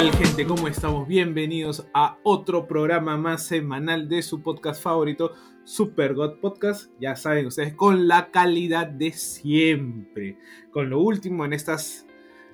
[0.00, 0.46] Tal gente?
[0.46, 1.06] ¿Cómo estamos?
[1.06, 6.90] Bienvenidos a otro programa más semanal de su podcast favorito, Super God Podcast.
[6.98, 10.38] Ya saben ustedes, con la calidad de siempre.
[10.70, 12.06] Con lo último en estas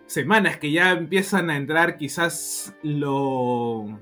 [0.06, 3.96] semanas que ya empiezan a entrar quizás lo,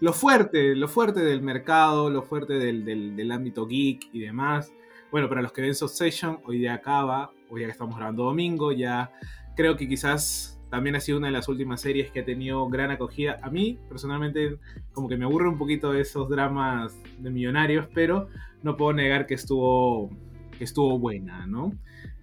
[0.00, 4.72] lo fuerte, lo fuerte del mercado, lo fuerte del, del, ámbito geek y demás.
[5.12, 9.12] Bueno, para los que ven Succession, hoy día acaba, hoy que estamos grabando domingo, ya
[9.54, 12.90] creo que quizás también ha sido una de las últimas series que ha tenido gran
[12.90, 13.38] acogida.
[13.42, 14.56] A mí, personalmente,
[14.94, 18.28] como que me aburre un poquito esos dramas de millonarios, pero
[18.62, 20.08] no puedo negar que estuvo,
[20.56, 21.74] que estuvo buena, ¿no?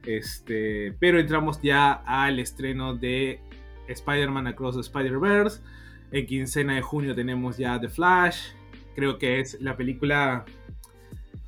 [0.03, 3.39] Este, pero entramos ya al estreno de
[3.87, 5.61] Spider-Man Across the Spider-Verse.
[6.11, 8.53] En quincena de junio tenemos ya The Flash.
[8.95, 10.43] Creo que es la película.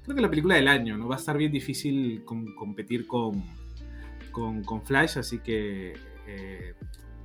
[0.04, 1.08] Creo que la película del año, ¿no?
[1.08, 3.44] Va a estar bien difícil competir con,
[4.32, 5.94] con, con, Flash, así que
[6.28, 6.76] eh,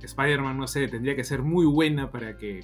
[0.05, 2.61] Spider-Man, no sé, tendría que ser muy buena para que,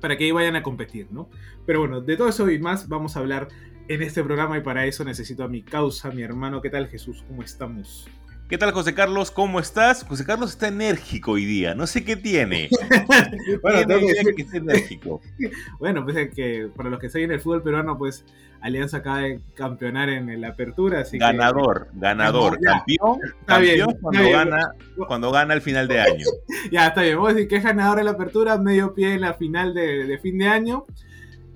[0.00, 1.30] para que vayan a competir, ¿no?
[1.66, 3.48] Pero bueno, de todo eso y más vamos a hablar
[3.88, 6.60] en este programa y para eso necesito a mi causa, mi hermano.
[6.60, 7.24] ¿Qué tal Jesús?
[7.26, 8.08] ¿Cómo estamos?
[8.50, 9.30] ¿Qué tal, José Carlos?
[9.30, 10.02] ¿Cómo estás?
[10.02, 11.76] José Carlos está enérgico hoy día.
[11.76, 12.68] No sé qué tiene.
[13.62, 15.20] bueno, tengo que que está enérgico.
[15.78, 18.24] bueno, pues que para los que siguen el fútbol peruano, pues
[18.60, 21.02] Alianza acaba de campeonar en la apertura.
[21.02, 24.72] Así ganador, ganador, campeón, campeón cuando, gana,
[25.06, 26.26] cuando gana el final de año.
[26.72, 27.14] ya, está bien.
[27.14, 30.06] Vamos a decir que es ganador en la apertura, medio pie en la final de,
[30.08, 30.86] de fin de año.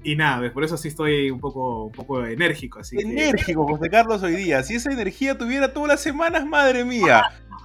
[0.04, 2.80] Y nada, por eso sí estoy un poco, un poco enérgico.
[2.80, 4.62] Así enérgico, José Carlos, hoy día.
[4.62, 7.22] Si esa energía tuviera todas las semanas, madre mía,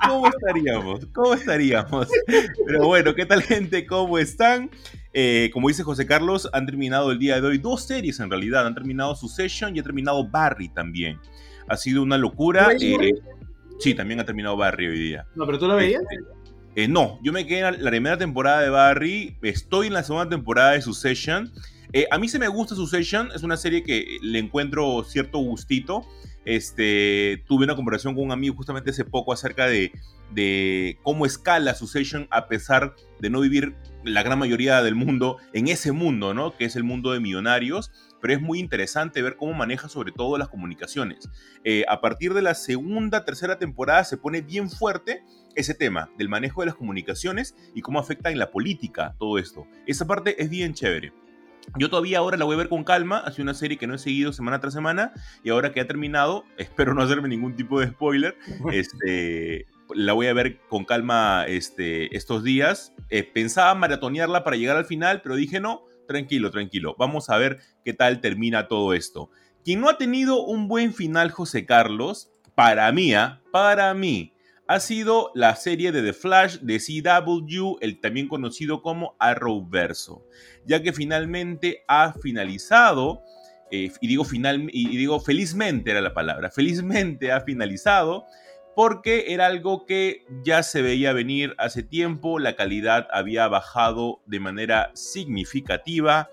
[0.07, 1.05] ¿cómo estaríamos?
[1.13, 2.07] ¿Cómo estaríamos?
[2.65, 3.85] Pero bueno, ¿qué tal gente?
[3.85, 4.71] ¿Cómo están?
[5.13, 8.65] Eh, como dice José Carlos, han terminado el día de hoy dos series en realidad.
[8.65, 11.19] Han terminado su session y ha terminado Barry también.
[11.67, 12.69] Ha sido una locura.
[12.79, 13.11] Eh,
[13.79, 15.25] sí, también ha terminado Barry hoy día.
[15.35, 16.03] No, pero tú lo veías.
[16.75, 19.37] Eh, no, yo me quedé en la primera temporada de Barry.
[19.41, 21.51] Estoy en la segunda temporada de su session.
[21.93, 26.05] Eh, a mí se me gusta Succession, es una serie que le encuentro cierto gustito.
[26.45, 29.91] Este, tuve una conversación con un amigo justamente hace poco acerca de,
[31.03, 35.91] cómo escala Succession a pesar de no vivir la gran mayoría del mundo en ese
[35.91, 36.55] mundo, ¿no?
[36.55, 37.91] Que es el mundo de millonarios.
[38.21, 41.29] Pero es muy interesante ver cómo maneja sobre todo las comunicaciones.
[41.63, 45.23] Eh, a partir de la segunda, tercera temporada se pone bien fuerte
[45.55, 49.67] ese tema del manejo de las comunicaciones y cómo afecta en la política todo esto.
[49.87, 51.13] Esa parte es bien chévere.
[51.77, 53.95] Yo todavía ahora la voy a ver con calma, ha sido una serie que no
[53.95, 55.13] he seguido semana tras semana
[55.43, 58.37] y ahora que ha terminado, espero no hacerme ningún tipo de spoiler,
[58.71, 62.93] este, la voy a ver con calma este, estos días.
[63.09, 67.59] Eh, pensaba maratonearla para llegar al final, pero dije no, tranquilo, tranquilo, vamos a ver
[67.83, 69.29] qué tal termina todo esto.
[69.63, 73.41] Quien no ha tenido un buen final, José Carlos, para mí, ¿ah?
[73.51, 74.33] para mí,
[74.69, 80.27] ha sido la serie de The Flash de CW, el también conocido como Arrowverso,
[80.63, 83.23] ya que finalmente ha finalizado,
[83.71, 88.27] eh, y, digo final, y digo felizmente era la palabra, felizmente ha finalizado,
[88.75, 94.39] porque era algo que ya se veía venir hace tiempo, la calidad había bajado de
[94.39, 96.29] manera significativa.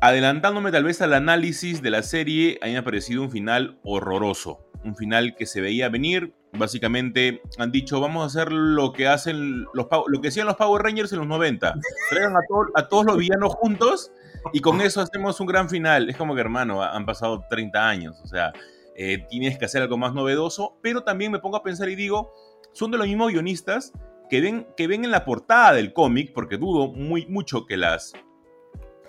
[0.00, 3.80] Adelantándome tal vez al análisis de la serie, a mí me ha parecido un final
[3.82, 9.06] horroroso, un final que se veía venir, básicamente han dicho, vamos a hacer lo que
[9.06, 11.74] hacen los lo que hacían los Power Rangers en los 90.
[12.10, 12.40] Traigan a,
[12.74, 14.12] a todos los villanos juntos
[14.52, 16.08] y con eso hacemos un gran final.
[16.08, 18.52] Es como que, hermano, han pasado 30 años, o sea,
[18.96, 22.32] eh, tienes que hacer algo más novedoso, pero también me pongo a pensar y digo,
[22.72, 23.92] son de los mismos guionistas
[24.28, 28.12] que ven, que ven en la portada del cómic, porque dudo muy, mucho que, las,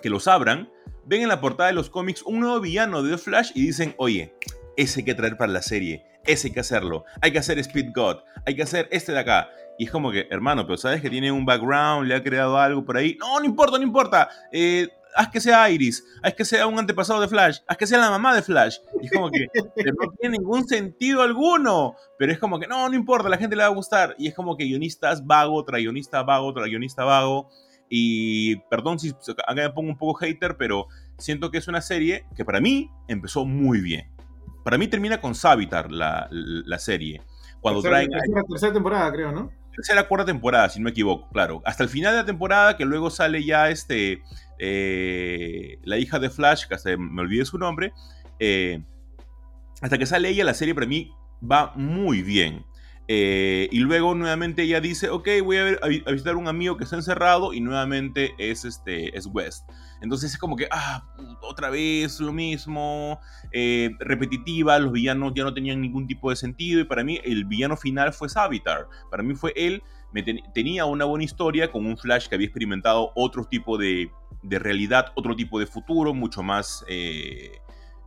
[0.02, 0.70] que los abran,
[1.04, 3.94] ven en la portada de los cómics un nuevo villano de The Flash y dicen,
[3.98, 4.34] oye,
[4.76, 7.04] ese hay que traer para la serie ese hay que hacerlo.
[7.20, 8.18] Hay que hacer Speed God.
[8.46, 9.48] Hay que hacer este de acá.
[9.78, 12.84] Y es como que, hermano, pero sabes que tiene un background, le ha creado algo
[12.84, 13.16] por ahí.
[13.18, 14.28] No, no importa, no importa.
[14.52, 17.98] Eh, haz que sea Iris, haz que sea un antepasado de Flash, haz que sea
[17.98, 18.78] la mamá de Flash.
[19.00, 19.46] Y es como que
[19.98, 23.62] no tiene ningún sentido alguno, pero es como que no, no importa, la gente le
[23.62, 24.14] va a gustar.
[24.18, 27.48] Y es como que guionistas vago, tra guionista vago, tra guionista vago.
[27.88, 30.86] Y perdón si acá me pongo un poco hater, pero
[31.18, 34.10] siento que es una serie que para mí empezó muy bien.
[34.64, 37.22] Para mí termina con Savitar la, la serie.
[37.60, 38.10] Cuando traen.
[38.10, 39.50] La tercera temporada, creo, ¿no?
[39.74, 41.62] tercera, cuarta temporada, si no me equivoco, claro.
[41.64, 44.22] Hasta el final de la temporada, que luego sale ya este,
[44.58, 47.92] eh, la hija de Flash, que hasta me olvidé su nombre,
[48.38, 48.82] eh,
[49.80, 51.12] hasta que sale ella, la serie para mí
[51.42, 52.64] va muy bien.
[53.12, 57.52] Eh, y luego nuevamente ella dice, ok, voy a, visitar un amigo que está encerrado
[57.52, 59.68] y nuevamente es, este, es West.
[60.00, 61.12] Entonces es como que, ah,
[61.42, 63.18] otra vez lo mismo,
[63.50, 67.46] eh, repetitiva, los villanos ya no tenían ningún tipo de sentido y para mí el
[67.46, 68.86] villano final fue Savitar.
[69.10, 73.10] Para mí fue él, me tenía una buena historia con un Flash que había experimentado
[73.16, 74.08] otro tipo de,
[74.44, 76.84] de realidad, otro tipo de futuro, mucho más...
[76.86, 77.58] Eh,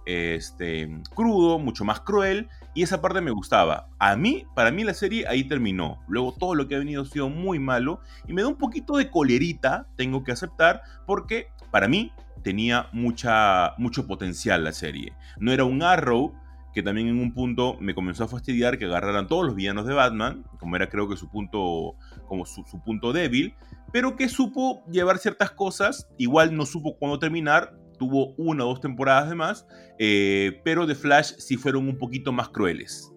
[0.05, 3.88] este, crudo, mucho más cruel, y esa parte me gustaba.
[4.00, 6.00] A mí, para mí la serie ahí terminó.
[6.07, 8.97] Luego todo lo que ha venido ha sido muy malo, y me da un poquito
[8.97, 12.11] de colerita, tengo que aceptar, porque para mí
[12.44, 15.13] tenía mucha, mucho potencial la serie.
[15.39, 16.33] No era un Arrow,
[16.73, 19.94] que también en un punto me comenzó a fastidiar que agarraran todos los villanos de
[19.94, 21.95] Batman, como era creo que su punto,
[22.27, 23.55] como su, su punto débil,
[23.91, 28.81] pero que supo llevar ciertas cosas, igual no supo cuándo terminar, tuvo una o dos
[28.81, 29.65] temporadas de más,
[29.97, 33.09] eh, pero de Flash sí fueron un poquito más crueles.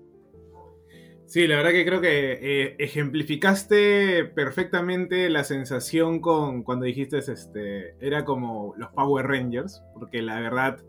[1.26, 7.96] Sí, la verdad que creo que eh, ejemplificaste perfectamente la sensación con cuando dijiste este
[8.00, 10.84] era como los Power Rangers, porque la verdad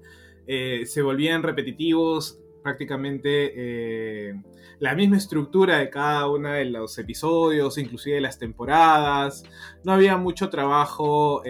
[0.46, 4.36] eh, se volvían repetitivos, prácticamente
[4.80, 9.44] la misma estructura de cada uno de los episodios, inclusive de las temporadas.
[9.84, 11.42] No había mucho trabajo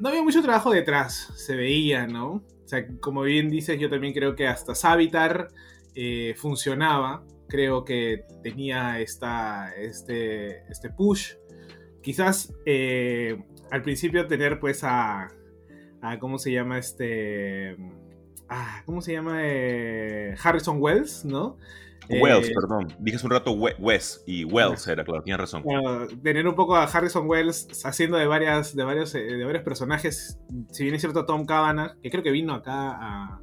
[0.00, 2.34] no había mucho trabajo detrás, se veía, ¿no?
[2.34, 5.48] O sea, como bien dices, yo también creo que hasta Savitar
[5.94, 7.24] eh, funcionaba.
[7.48, 11.34] Creo que tenía esta, este, este push.
[12.02, 15.28] Quizás eh, al principio tener pues a,
[16.00, 17.76] a, ¿Cómo se llama este?
[18.48, 19.40] Ah, ¿Cómo se llama?
[19.42, 21.58] Eh, Harrison Wells, ¿no?
[22.08, 22.94] Wells, eh, perdón.
[22.98, 25.64] Dije hace un rato Wes y Wells era, claro, tienes razón.
[26.22, 30.38] tener un poco a Harrison Wells haciendo de varias, de varios, eh, de varios personajes.
[30.70, 33.40] Si bien es cierto, Tom Cavanagh, que creo que vino acá a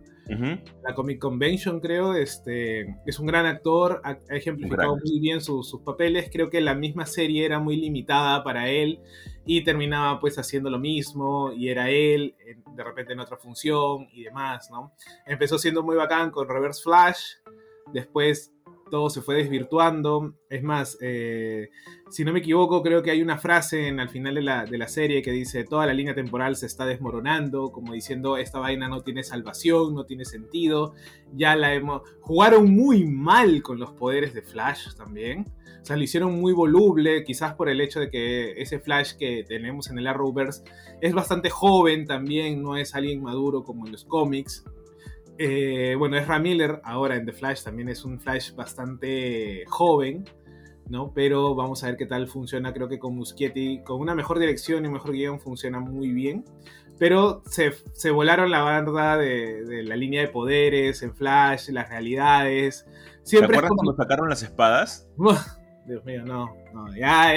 [0.84, 6.30] la Comic Convention, creo, este, es un gran actor, ha, ejemplificado muy bien sus papeles.
[6.32, 9.00] Creo que la misma serie era muy limitada para él
[9.46, 12.36] y terminaba pues haciendo lo mismo y era él
[12.76, 14.94] de repente en otra función y demás, ¿no?
[15.26, 17.20] Empezó siendo muy bacán con Reverse Flash
[17.94, 18.54] después
[18.90, 20.34] todo se fue desvirtuando.
[20.50, 21.70] Es más, eh,
[22.10, 25.22] si no me equivoco, creo que hay una frase en, al final de la, serie
[25.22, 29.24] que dice, toda la línea temporal se está desmoronando, como diciendo, esta vaina no tiene
[29.24, 30.94] salvación, no tiene sentido.
[31.34, 32.02] Ya la hemos...
[32.22, 35.46] Jugaron muy mal con los poderes de Flash también.
[35.82, 39.46] O sea, lo hicieron muy voluble, quizás por el hecho de que ese Flash que
[39.48, 40.64] tenemos en el Arrowverse
[41.00, 44.66] es bastante joven también, no es alguien maduro como en los cómics.
[45.42, 50.26] Eh, bueno, es Miller ahora en The Flash, también es un Flash bastante joven,
[50.90, 51.14] ¿no?
[51.14, 52.74] Pero vamos a ver qué tal funciona.
[52.74, 56.44] Creo que con Muschietti, con una mejor dirección y un mejor guion, funciona muy bien.
[56.98, 62.86] Pero se, volaron la barda de, la línea de poderes en Flash, las realidades.
[63.24, 65.10] Siempre ¿Te acuerdas cuando sacaron las espadas?
[65.88, 67.34] Dios mío, no, no, ya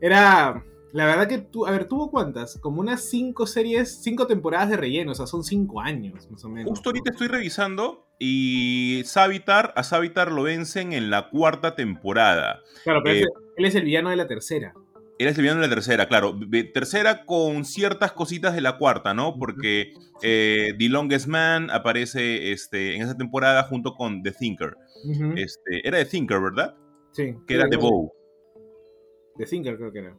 [0.00, 2.58] era la verdad que, tu, a ver, ¿tuvo cuántas?
[2.58, 6.48] Como unas cinco series, cinco temporadas de relleno, o sea, son cinco años más o
[6.48, 6.70] menos.
[6.70, 12.62] Justo ahorita estoy revisando y Savitar, a Savitar lo vencen en la cuarta temporada.
[12.84, 14.72] Claro, pero eh, él es el villano de la tercera.
[15.18, 16.38] Él es el villano de la tercera, claro.
[16.72, 19.36] Tercera con ciertas cositas de la cuarta, ¿no?
[19.36, 24.76] Porque eh, The Longest Man aparece este, en esa temporada junto con The Thinker.
[25.36, 26.76] este, era The Thinker, ¿verdad?
[27.10, 27.34] Sí.
[27.46, 28.12] Que era The Bow.
[29.36, 30.16] The Thinker creo que era.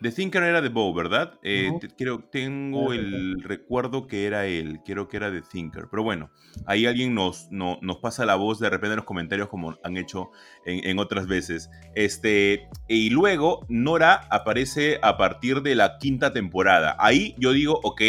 [0.00, 1.38] The Thinker era de Bow, ¿verdad?
[1.42, 5.88] Eh, creo, tengo el recuerdo que era él, creo que era The Thinker.
[5.90, 6.30] Pero bueno,
[6.66, 10.30] ahí alguien nos, nos pasa la voz de repente en los comentarios como han hecho
[10.66, 11.70] en, otras veces.
[11.94, 16.94] Este, y luego Nora aparece a partir de la quinta temporada.
[16.98, 18.02] Ahí yo digo, ok,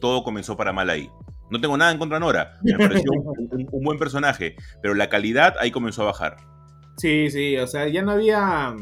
[0.00, 1.08] todo comenzó para mal ahí.
[1.50, 5.08] No tengo nada en contra de Nora, me pareció un, un buen personaje, pero la
[5.08, 6.36] calidad ahí comenzó a bajar.
[6.98, 8.74] Sí, sí, o sea, ya no había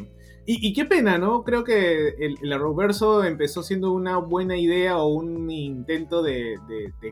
[0.47, 1.45] y, qué pena, ¿no?
[1.45, 6.59] Creo que el, el empezó siendo una buena idea o un intento de,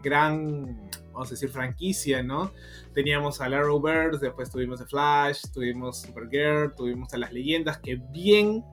[0.03, 2.53] gran, vamos a decir, franquicia, ¿no?
[2.95, 8.65] Teníamos al Arrowverse, después tuvimos The Flash, tuvimos Supergirl, tuvimos a las leyendas que bien,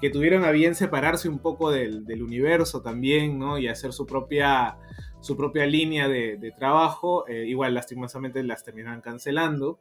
[0.00, 3.58] que tuvieron a bien separarse un poco del, universo también, ¿no?
[3.58, 4.78] Y hacer su propia,
[5.20, 7.26] su propia línea de, trabajo.
[7.28, 9.78] Eh, igual, lastimosamente, las terminaron cancelando.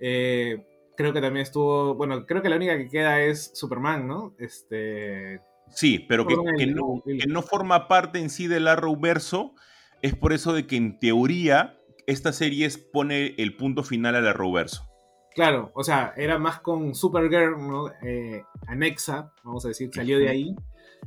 [0.00, 0.66] Eh,
[1.00, 4.34] creo que también estuvo, bueno, creo que la única que queda es Superman, ¿no?
[4.38, 5.40] Este...
[5.70, 9.54] Sí, pero que, no, forma parte en sí del Arrowverso,
[10.02, 14.90] es por eso de que en teoría esta serie pone el punto final al Arrowverso.
[15.34, 17.88] Claro, o sea, era más con Supergirl, ¿no?
[18.02, 20.56] Eh, anexa, vamos a decir, salió de ahí,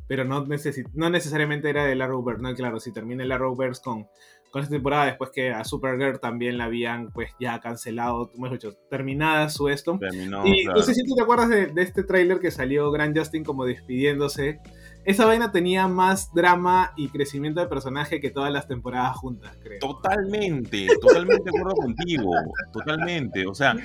[0.08, 0.46] pero no,
[0.94, 2.56] no necesariamente era del Arrowverse, ¿no?
[2.56, 4.08] Claro, si termina el Arrowverse con,
[4.54, 8.78] con esta temporada, después que a Supergirl también la habían, pues, ya cancelado, mejor dicho,
[8.90, 10.00] terminada su esto.
[10.46, 13.44] y no sé si tú te acuerdas de, de este tráiler que salió Grand Justin
[13.44, 14.62] como despidiéndose
[15.06, 19.80] esa vaina tenía más drama y crecimiento de personaje que todas las temporadas juntas, creo.
[19.80, 22.32] Totalmente, totalmente de acuerdo contigo,
[22.72, 23.46] totalmente.
[23.46, 23.76] O sea,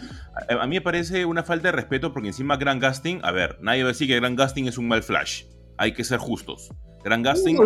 [0.49, 3.83] a, mí me parece una falta de respeto porque encima Grand Gusting, a ver, nadie
[3.83, 5.45] va a decir que Grand Gusting es un mal Flash.
[5.77, 6.71] Hay que ser justos.
[7.03, 7.57] Grand Gusting...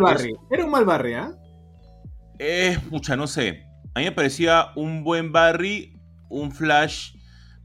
[0.50, 1.32] Era un mal Barry, ¿ah?
[2.44, 3.68] Eh, pucha, no sé.
[3.94, 5.96] A mí me parecía un buen Barry,
[6.28, 7.14] un Flash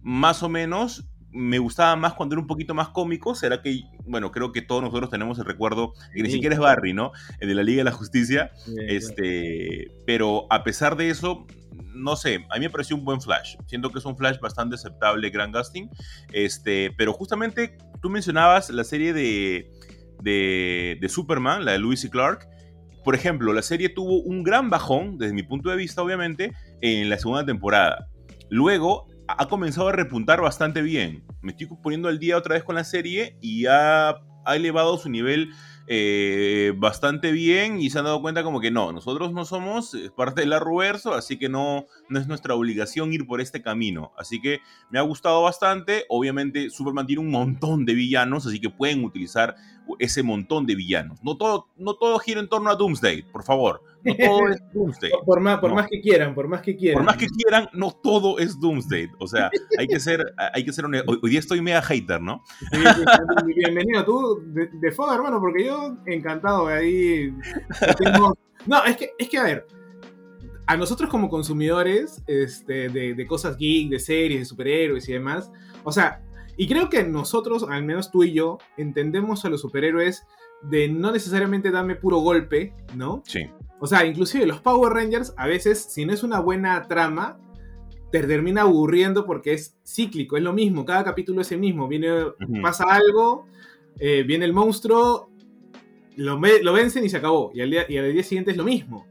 [0.04, 3.34] más o menos, me gustaba más cuando era un poquito más cómico.
[3.34, 6.94] Será que, bueno, creo que todos nosotros tenemos el recuerdo, que ni siquiera es Barry,
[6.94, 7.12] ¿no?
[7.40, 8.52] El de la Liga de la Justicia.
[8.88, 11.48] este, pero a pesar de eso,
[11.96, 13.56] no sé, a mí me pareció un buen Flash.
[13.66, 15.90] Siento que es un Flash bastante aceptable, Grand Gusting.
[16.34, 19.72] Este, pero justamente tú mencionabas la serie de,
[20.22, 22.48] de, de Superman, la de Lewis y Clark.
[23.08, 27.10] Por ejemplo, la serie tuvo un gran bajón, desde mi punto de vista, obviamente, en
[27.10, 28.10] la segunda temporada.
[28.50, 31.24] Luego ha comenzado a repuntar bastante bien.
[31.42, 35.08] Me estoy poniendo al día otra vez con la serie y ha, ha elevado su
[35.08, 35.52] nivel
[35.90, 40.42] eh, bastante bien y se han dado cuenta como que no, nosotros no somos parte
[40.42, 44.12] del Arroverso, así que no, no es nuestra obligación ir por este camino.
[44.18, 44.60] Así que
[44.90, 46.04] me ha gustado bastante.
[46.10, 49.56] Obviamente Superman tiene un montón de villanos, así que pueden utilizar
[50.00, 51.24] ese montón de villanos.
[51.24, 53.82] No todo, no todo gira en torno a Doomsday, por favor.
[54.03, 55.12] No todo es Doomsday.
[55.25, 57.03] Por, más, por más que quieran, por más que quieran.
[57.03, 59.10] Por más que quieran, no todo es Doomsday.
[59.20, 62.44] O sea, hay que ser, hay que ser hoy, hoy, día estoy mega hater, ¿no?
[63.46, 67.34] bienvenido tú de, de hermano, porque yo encantado de ahí.
[68.65, 69.67] No, es que, es que a ver,
[70.65, 75.50] a nosotros como consumidores este, de, de, cosas geek, de series, de superhéroes y demás,
[75.86, 76.22] o sea,
[76.58, 80.26] y creo que nosotros, al menos tú y yo, entendemos a los superhéroes
[80.64, 83.22] de no necesariamente darme puro golpe, ¿no?
[83.26, 83.48] Sí.
[83.80, 87.40] O sea, inclusive los Power Rangers, a veces, si no es una buena trama,
[88.12, 91.88] te termina aburriendo porque es cíclico, es lo mismo, cada capítulo es el mismo.
[91.88, 92.10] Viene,
[92.62, 93.46] pasa algo,
[94.00, 95.30] eh, viene el monstruo,
[96.16, 97.52] lo, lo, vencen y se acabó.
[97.54, 99.06] Y al, día, y al día siguiente es lo mismo.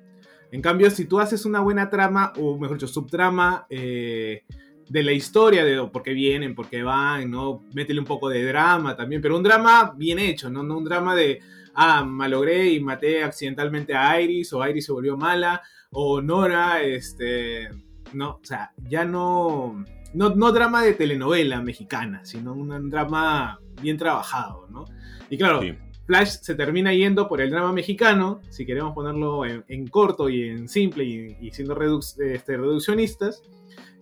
[0.51, 4.43] En cambio, si tú haces una buena trama, o mejor dicho, subtrama, eh,
[4.89, 7.63] de la historia, de por qué vienen, por qué van, ¿no?
[7.75, 10.63] Métele un poco de drama también, pero un drama bien hecho, ¿no?
[10.63, 11.41] No un drama de,
[11.75, 17.69] ah, malogré y maté accidentalmente a Iris, o Iris se volvió mala, o Nora, este,
[18.13, 23.97] no, o sea, ya no, no, no drama de telenovela mexicana, sino un drama bien
[23.97, 24.85] trabajado, ¿no?
[25.29, 25.61] Y claro,
[26.07, 30.69] Flash se termina yendo por el drama mexicano, si queremos ponerlo en, corto y en
[30.69, 31.77] simple y, siendo
[32.21, 33.43] este, reduccionistas,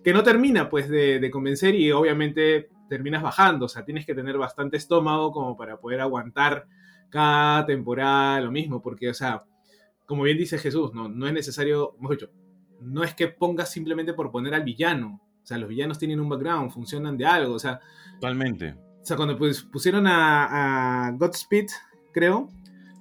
[0.05, 4.37] que no termina pues de, convencer y obviamente terminas bajando, o sea, tienes que tener
[4.37, 6.67] bastante estómago como para poder aguantar
[7.09, 9.45] cada temporada lo mismo, porque, o sea,
[10.05, 12.31] como bien dice Jesús, no, no es necesario, mejor dicho,
[12.81, 16.29] no es que pongas simplemente por poner al villano, o sea, los villanos tienen un
[16.29, 17.79] background, funcionan de algo, o sea...
[18.21, 18.75] Totalmente.
[19.01, 21.65] O sea, cuando pues, pusieron a, a Godspeed,
[22.13, 22.49] creo,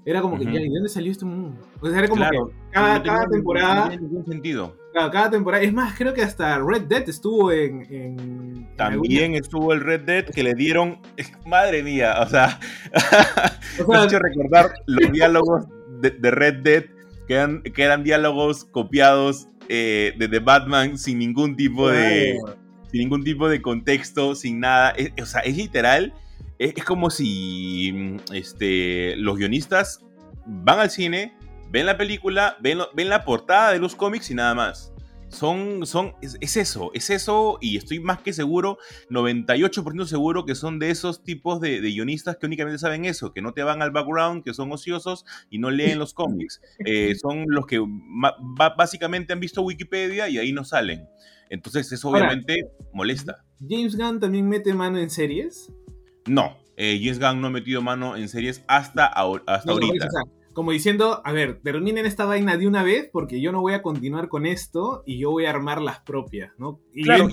[0.07, 1.61] era como que, ¿y dónde salió este mundo?
[1.83, 2.39] O sea, era como que
[2.71, 3.75] cada, cada temporada...
[3.75, 5.63] No tiene ningún sentido cada temporada.
[5.63, 8.69] Es más, creo que hasta Red Dead estuvo en.
[8.77, 11.01] También estuvo el Red Dead que le dieron.
[11.47, 12.61] Madre mía, o sea.
[13.87, 15.67] o sea hecho recordar los diálogos
[16.01, 16.85] de, Red Dead,
[17.27, 22.39] que eran, que eran diálogos copiados eh, de The Batman sin ningún tipo de.
[22.91, 24.95] Sin ningún tipo de contexto, sin nada.
[25.21, 26.15] o sea, es literal.
[26.61, 30.05] Es, es como si este, los guionistas
[30.47, 31.35] van al cine
[31.71, 34.95] ven la película, ven, ven la portada de los cómics y nada más.
[35.35, 38.79] Son, son, es, eso, es eso, y estoy más que seguro,
[39.11, 43.53] 98% seguro que son de esos tipos de, guionistas que únicamente saben eso, que no
[43.53, 46.61] te van al background, que son ociosos y no leen los cómics.
[46.87, 47.81] Eh, son los que
[48.77, 51.09] básicamente han visto Wikipedia y ahí no salen.
[51.49, 52.57] Entonces eso obviamente
[52.93, 53.43] molesta.
[53.67, 55.73] ¿James Gunn también mete mano en series?
[56.27, 60.09] No, eh, James Gunn no ha metido mano en series hasta, hasta ahorita
[60.55, 63.83] como diciendo, a ver, terminen esta vaina de una vez porque yo no voy a
[63.83, 66.81] continuar con esto y yo voy a armar las propias, ¿no?
[66.95, 67.29] Y claro,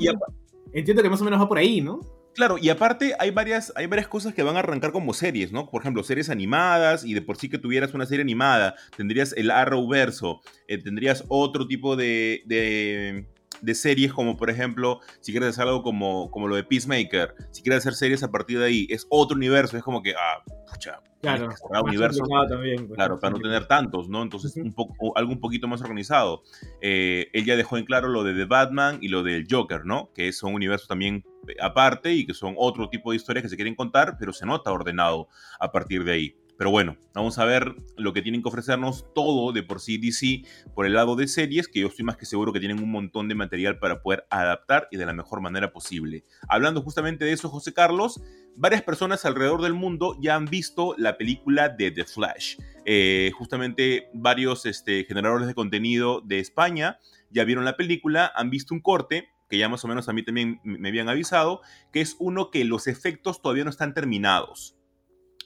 [0.73, 2.01] entiendo, que más o menos va por ahí, ¿no?
[2.33, 5.69] Claro, y aparte hay varias, hay varias cosas que van a arrancar como series, ¿no?
[5.69, 9.51] Por ejemplo, series animadas, y de por sí que tuvieras una serie animada, tendrías el
[9.51, 13.27] Arrowverso, eh, tendrías otro tipo de, de
[13.73, 17.79] series como por ejemplo, si quieres hacer algo como, como lo de Peacemaker, si quieres
[17.79, 21.49] hacer series a partir de ahí, es otro universo, es como que, ah, pucha, claro,
[21.83, 24.23] universo, también, pues, claro, para no tener tantos, ¿no?
[24.23, 26.43] Entonces, un poco, algo un poquito más organizado.
[26.81, 30.11] Eh, él ya dejó en claro lo de The Batman y lo del Joker, ¿no?
[30.13, 31.23] Que son universos también
[31.59, 34.71] aparte y que son otro tipo de historias que se quieren contar, pero se nota
[34.71, 35.27] ordenado
[35.59, 36.35] a partir de ahí.
[36.61, 40.43] Pero bueno, vamos a ver lo que tienen que ofrecernos todo de por sí DC
[40.75, 43.27] por el lado de series, que yo estoy más que seguro que tienen un montón
[43.27, 46.23] de material para poder adaptar y de la mejor manera posible.
[46.47, 48.21] Hablando justamente de eso, José Carlos,
[48.55, 52.57] varias personas alrededor del mundo ya han visto la película de The Flash.
[52.85, 56.99] Eh, justamente varios este, generadores de contenido de España
[57.31, 60.23] ya vieron la película, han visto un corte que ya más o menos a mí
[60.23, 64.77] también me habían avisado, que es uno que los efectos todavía no están terminados.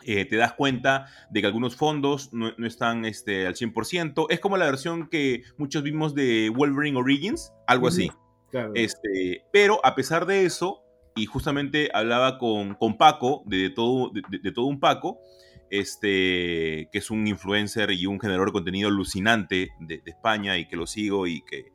[0.07, 4.27] Eh, te das cuenta de que algunos fondos no, están este, al 100%.
[4.29, 8.11] Es como la versión que muchos vimos de Wolverine Origins, algo así.
[8.75, 10.83] Este, pero a pesar de eso,
[11.15, 15.19] y justamente hablaba con, con Paco, de, todo, de, todo un Paco,
[15.71, 20.77] este, que es un influencer y un generador de contenido alucinante de, España y que
[20.77, 21.73] lo sigo y que,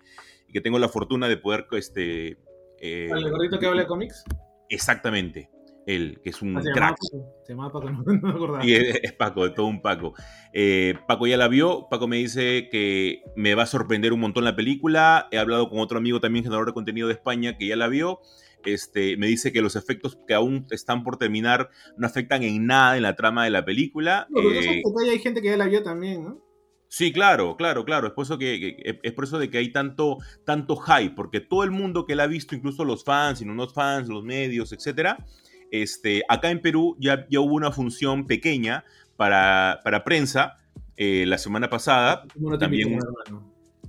[0.53, 1.67] que tengo la fortuna de poder...
[1.73, 2.39] Este,
[2.81, 4.25] eh, ¿El gordito que habla de cómics?
[4.69, 5.51] Exactamente
[5.95, 6.97] él, que es un ah, crack.
[7.45, 8.65] se llama Paco, no, me acordaba.
[8.65, 10.15] Y es, Paco, de todo un Paco.
[10.53, 14.45] Eh, Paco ya la vio, Paco me dice que me va a sorprender un montón
[14.45, 15.29] la película.
[15.31, 18.21] He hablado con otro amigo también, generador de contenido de España, que ya la vio.
[18.65, 22.97] Este, me dice que los efectos que aún están por terminar no afectan en nada
[22.97, 24.27] en la trama de la película.
[24.31, 26.51] No, eh, hay gente que ya la vio también, ¿no?
[26.93, 28.09] Sí, claro, claro, claro.
[28.09, 31.63] Es por eso que, es por eso de que hay tanto, tanto hype, porque todo
[31.63, 34.73] el mundo que la ha visto, incluso los fans y no los fans, los medios,
[34.73, 35.25] etcétera,
[35.71, 38.85] este, acá en Perú ya, ya hubo una función pequeña
[39.17, 40.57] para, para prensa
[40.97, 42.25] eh, la semana pasada.
[42.37, 42.99] No también,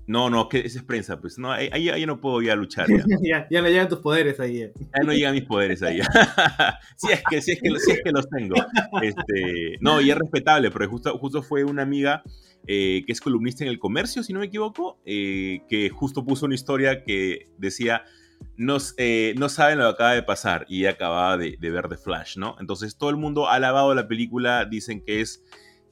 [0.07, 2.87] no, no, que esa es prensa, pues no, ahí, ahí no puedo ya luchar.
[3.21, 4.61] Ya, ya, no llegan tus poderes ahí.
[4.61, 4.73] Eh.
[4.77, 5.99] Ya no llegan mis poderes ahí.
[6.97, 8.55] si, es que, si, es que, si es que los tengo.
[9.01, 12.23] Este, no, y es respetable, porque justo, justo fue una amiga
[12.67, 16.55] eh, que es columnista en el comercio, si no me equivoco, que justo puso una
[16.55, 18.03] historia que decía
[18.61, 22.37] no, eh, no saben lo que acaba de pasar y acababa de, ver The Flash,
[22.37, 22.55] ¿no?
[22.59, 25.43] Entonces todo el mundo ha alabado la película, dicen que es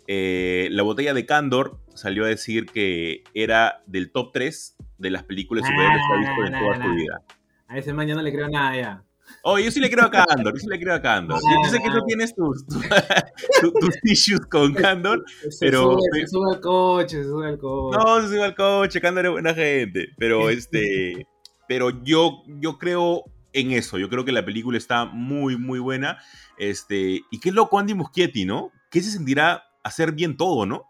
[0.07, 5.23] eh, la botella de Candor, salió a decir que era del top 3 de las
[5.23, 7.21] películas superhéroes que ha visto en toda su vida.
[7.67, 9.03] A ese man no le creo nada ya.
[9.43, 11.39] Oh, yo sí le creo a Candor, yo sí le creo a Candor.
[11.41, 15.23] yo sé que tú tienes tus, tus, issues con Candor,
[15.59, 15.97] pero...
[16.13, 17.97] Se sube, al coche, se sube al coche.
[17.97, 21.25] No, se sube al coche, Candor es buena gente, pero este
[21.69, 23.99] pero yo, yo creo en eso.
[23.99, 26.17] Yo creo que la película está muy, muy buena.
[26.57, 28.71] Este, y qué loco Andy Muschietti, ¿no?
[28.89, 30.87] ¿Qué se sentirá hacer bien todo, no?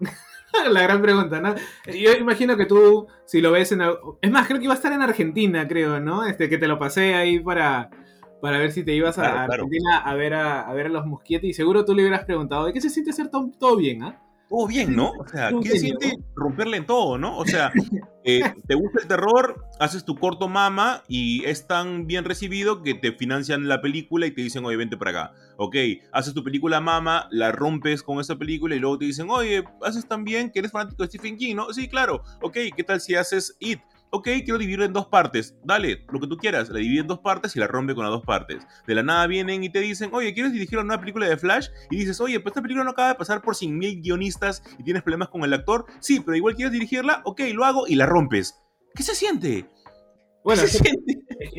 [0.70, 1.54] la gran pregunta, ¿no?
[1.86, 3.80] Yo imagino que tú, si lo ves en...
[4.20, 6.26] Es más, creo que iba a estar en Argentina, creo, ¿no?
[6.26, 7.88] Este, que te lo pasé ahí para,
[8.42, 11.48] para ver si te ibas a Argentina a ver a, ver a los Muschietti.
[11.48, 14.22] Y seguro tú le hubieras preguntado, ¿de qué se siente hacer todo, bien, ah?
[14.48, 15.12] Todo bien, ¿no?
[15.18, 17.36] O sea, ¿qué siente romperle en todo, no?
[17.36, 17.70] O sea,
[18.24, 22.94] eh, te gusta el terror, haces tu corto mama y es tan bien recibido que
[22.94, 25.34] te financian la película y te dicen, oye, vente para acá.
[25.56, 25.76] Ok,
[26.12, 30.06] haces tu película mama, la rompes con esa película y luego te dicen, oye, haces
[30.06, 31.72] tan bien que eres fanático de Stephen King, ¿no?
[31.72, 32.22] Sí, claro.
[32.42, 33.80] Ok, ¿qué tal si haces It?
[34.10, 35.56] Ok, quiero dividirlo en dos partes.
[35.64, 36.68] Dale, lo que tú quieras.
[36.70, 38.66] La divide en dos partes y la rompe con las dos partes.
[38.86, 41.68] De la nada vienen y te dicen, oye, ¿quieres dirigir una película de Flash?
[41.90, 45.02] Y dices, oye, pues esta película no acaba de pasar por 100.000 guionistas y tienes
[45.02, 45.86] problemas con el actor.
[46.00, 48.60] Sí, pero igual quieres dirigirla, ok, lo hago y la rompes.
[48.94, 49.66] ¿Qué se siente?
[50.44, 50.80] Bueno, es,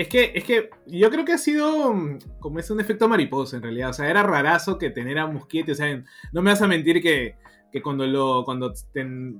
[0.07, 3.63] que, es que yo creo que ha sido mm, como es un efecto mariposa en
[3.63, 3.91] realidad.
[3.91, 5.71] O sea, era rarazo que tener a Muschietti.
[5.71, 7.35] O sea, no me vas a mentir que,
[7.83, 8.73] cuando lo cuando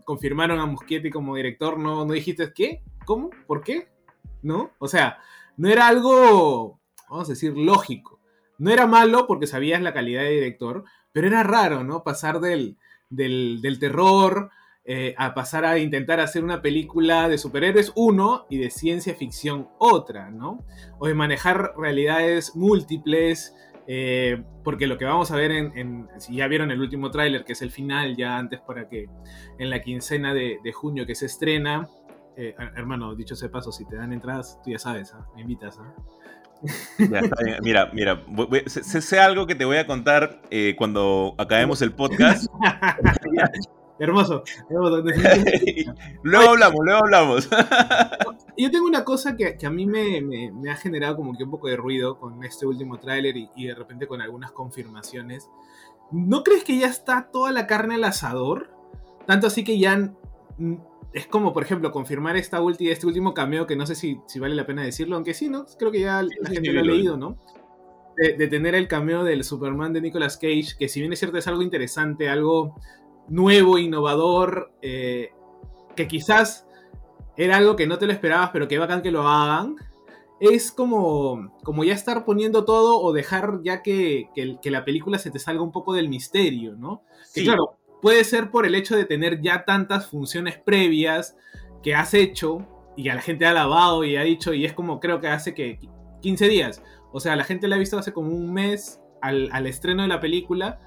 [0.06, 2.84] confirmaron a Muschietti como director, no, no dijiste, ¿qué?
[3.06, 3.30] ¿Cómo?
[3.48, 3.90] ¿Por qué?
[4.42, 4.72] ¿No?
[4.80, 5.20] O sea,
[5.58, 8.20] no era algo, vamos a decir, lógico.
[8.58, 12.04] No era malo porque sabías la calidad de director, pero era raro, ¿no?
[12.04, 12.78] Pasar del,
[13.10, 14.52] del, terror
[14.86, 19.70] eh, a pasar a intentar hacer una película de superhéroes uno y de ciencia ficción
[19.78, 20.66] otra, ¿no?
[21.00, 23.56] O de manejar realidades múltiples,
[23.92, 27.54] eh, porque lo que vamos a ver en, si ya vieron el último tráiler, que
[27.54, 29.08] es el final, ya antes para que
[29.58, 31.90] en la quincena de, de junio que se estrena,
[32.38, 35.26] eh, hermano, dicho ese paso, si te dan entradas, tú ya sabes, ¿ah?
[35.34, 35.80] me invitas.
[35.80, 35.92] ¿ah?
[37.64, 38.24] Mira, mira,
[38.68, 42.46] sé, algo que te voy a contar eh, cuando acabemos el podcast.
[44.00, 44.44] Hermoso.
[46.24, 47.50] luego hablamos, luego hablamos.
[48.62, 51.78] Yo tengo una cosa que, a mí me, ha generado como que un poco de
[51.78, 55.50] ruido con este último tráiler y, y, de repente con algunas confirmaciones.
[56.12, 58.70] ¿No crees que ya está toda la carne al asador?
[59.26, 60.12] Tanto así que ya
[61.14, 64.56] es como, por ejemplo, confirmar esta este último cameo, que no sé si, si, vale
[64.56, 65.66] la pena decirlo, aunque sí, ¿no?
[65.78, 67.38] Creo que ya la gente lo ha leído, ¿no?
[68.18, 71.48] De, tener el cameo del Superman de Nicolas Cage, que si bien es cierto es
[71.48, 72.76] algo interesante, algo
[73.30, 75.32] nuevo, innovador, eh,
[75.96, 76.68] que quizás
[77.40, 79.78] era algo que no te lo esperabas, pero que bacán que lo hagan.
[80.42, 85.32] es como, como ya estar poniendo todo o dejar ya que, que, la película se
[85.32, 87.02] te salga un poco del misterio, ¿no?
[87.34, 91.38] Que claro, puede ser por el hecho de tener ya tantas funciones previas
[91.82, 95.00] que has hecho y que la gente ha lavado y ha dicho, y es como
[95.00, 95.80] creo que hace que
[96.22, 96.84] 15 días.
[97.14, 100.10] O sea, la gente la ha visto hace como un mes al, al estreno de
[100.10, 100.80] la película.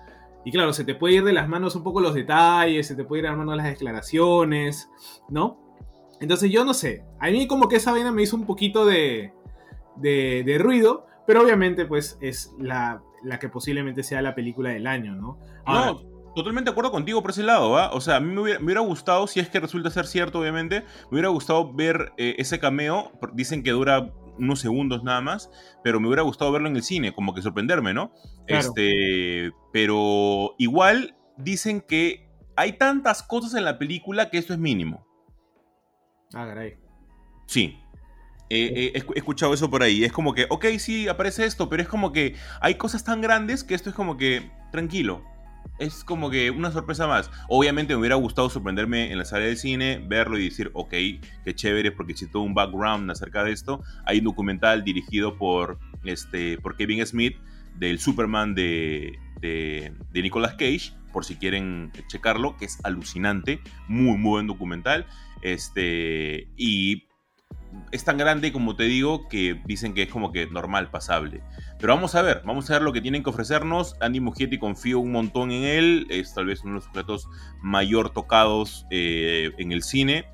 [0.44, 3.04] Y claro, se te puede ir de las manos un poco los detalles, se te
[3.04, 4.90] puede ir de las manos las declaraciones,
[5.30, 5.62] ¿no?
[6.22, 9.32] Entonces yo no sé, a mí como que esa vaina me hizo un poquito de,
[9.96, 15.16] de, ruido, pero obviamente pues es la, la, que posiblemente sea la película del año,
[15.16, 15.40] ¿no?
[15.66, 15.96] no,
[16.36, 17.90] totalmente de acuerdo contigo por ese lado, ¿va?
[17.90, 21.16] O sea, a mí me hubiera, gustado, si es que resulta ser cierto, obviamente, me
[21.16, 25.50] hubiera gustado ver eh, ese cameo, dicen que dura unos segundos nada más,
[25.82, 28.12] pero me hubiera gustado verlo en el cine, como que sorprenderme, ¿no?
[28.46, 35.04] Este, pero igual dicen que hay tantas cosas en la película que esto es mínimo.
[36.34, 36.76] Ah, caray.
[37.46, 37.78] Sí,
[38.54, 40.04] he escuchado eso por ahí.
[40.04, 43.64] Es como que, ok, sí, aparece esto, pero es como que hay cosas tan grandes
[43.64, 45.24] que esto es como que, tranquilo.
[45.78, 47.30] Es como que una sorpresa más.
[47.48, 51.54] Obviamente me hubiera gustado sorprenderme en la sala del cine, verlo y decir, ok, qué
[51.54, 53.82] chévere, porque si todo un background acerca de esto.
[54.04, 57.36] Hay un documental dirigido por, este, por Kevin Smith
[57.76, 64.18] del Superman de, de, de Nicolas Cage, por si quieren checarlo, que es alucinante, muy,
[64.18, 65.06] muy buen documental.
[65.42, 67.08] Este, y
[67.90, 71.42] es tan grande, como te digo, que dicen que es como que normal, pasable.
[71.78, 73.96] Pero vamos a ver, vamos a ver lo que tienen que ofrecernos.
[74.00, 77.28] Andy Muschietti confío un montón en él, es tal vez uno de los sujetos
[77.60, 80.26] mayor tocados eh, en el cine.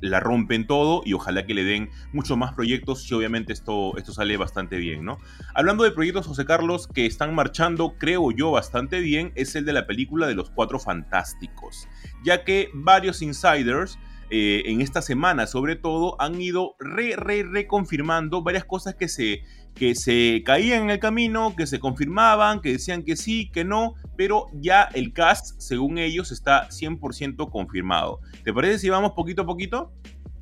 [0.00, 4.12] La rompen todo y ojalá que le den muchos más proyectos y obviamente esto, esto
[4.12, 5.18] sale bastante bien, ¿no?
[5.54, 9.72] Hablando de proyectos, José Carlos, que están marchando, creo yo, bastante bien, es el de
[9.72, 11.88] la película de los Cuatro Fantásticos,
[12.22, 13.98] ya que varios insiders
[14.36, 19.44] eh, en esta semana sobre todo han ido re, re, reconfirmando varias cosas que se,
[19.76, 23.94] que se caían en el camino, que se confirmaban, que decían que sí, que no,
[24.16, 28.18] pero ya el cast, según ellos, está 100% confirmado.
[28.42, 29.92] ¿Te parece si vamos poquito a poquito?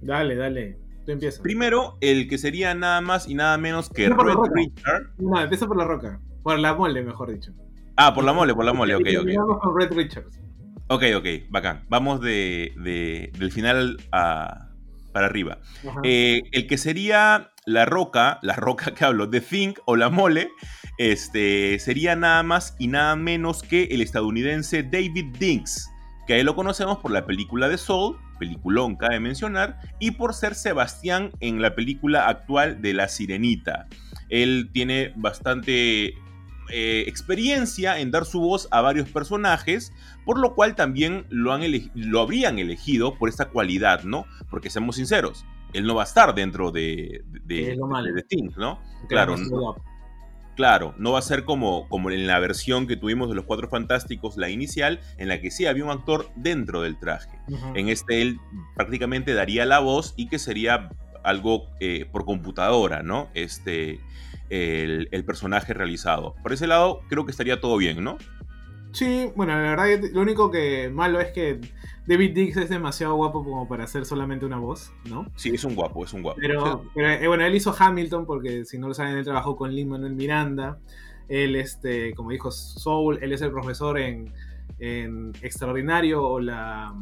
[0.01, 0.79] Dale, dale.
[1.05, 1.43] Tú empiezas.
[1.43, 5.11] Primero, el que sería nada más y nada menos que Red Richard.
[5.19, 6.19] No, empieza por la roca.
[6.43, 7.53] Por la mole, mejor dicho.
[7.99, 9.61] Ah, por la mole, por la mole, ok, ok.
[9.61, 10.41] con Red Richards.
[10.93, 11.85] Ok, ok, bacán.
[11.89, 14.69] Vamos de, del final a,
[15.11, 15.57] para arriba.
[16.05, 20.51] Eh, el que sería la roca, la roca que hablo, The Think o la mole,
[20.99, 25.91] este, sería nada más y nada menos que el estadounidense David Dinks,
[26.27, 30.55] que ahí lo conocemos por la película de Soul, peliculón cabe mencionar, y por ser
[30.55, 33.87] Sebastián en la película actual de La Sirenita.
[34.29, 36.17] Él tiene bastante
[36.73, 39.93] eh, experiencia en dar su voz a varios personajes,
[40.25, 41.63] por lo cual también lo, han
[41.95, 44.25] lo habrían elegido por esta cualidad, ¿no?
[44.51, 47.77] Porque seamos sinceros, él no va a estar dentro de, de, de,
[48.57, 48.81] ¿no?
[49.09, 49.77] Claro, no,
[50.55, 53.69] claro, no va a ser como, como en la versión que tuvimos de los Cuatro
[53.69, 57.39] Fantásticos, la inicial, en la que sí había un actor dentro del traje.
[57.75, 58.39] En este él
[58.75, 60.91] prácticamente daría la voz y que sería
[61.25, 63.29] algo eh, por computadora, ¿no?
[63.35, 64.01] Este,
[64.53, 66.35] el, personaje realizado.
[66.43, 68.19] Por ese lado, creo que estaría todo bien, ¿no?
[68.93, 71.59] Sí, bueno, la verdad lo único que malo es que
[72.07, 75.27] David Dix es demasiado guapo como para hacer solamente una voz, ¿no?
[75.37, 76.39] Sí, es un guapo, es un guapo.
[76.39, 79.89] Pero, eh, bueno, él hizo Hamilton porque si no lo saben, él trabajó con Lin
[79.89, 80.79] Manuel Miranda.
[81.29, 84.35] Él, este, como dijo Soul, él es el profesor en,
[84.79, 86.95] en Extraordinario o la,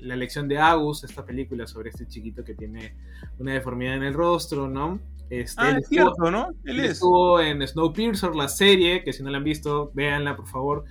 [0.00, 2.94] la lección de Agus, esta película sobre este chiquito que tiene
[3.38, 5.00] una deformidad en el rostro, ¿no?
[5.30, 6.50] Este, ah, es cierto, ¿no?
[6.64, 10.84] Él, estuvo en Snowpiercer, la serie, que si no la han visto, véanla, por favor.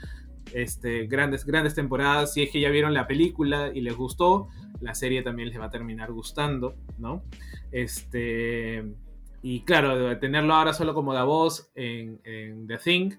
[0.53, 2.33] Este, grandes, grandes temporadas.
[2.33, 4.49] Si es que ya vieron la película y les gustó,
[4.81, 7.23] la serie también les va a terminar gustando, ¿no?
[7.71, 8.83] Este,
[9.41, 12.19] y claro, tenerlo ahora solo como la voz en,
[12.67, 13.11] The Thing,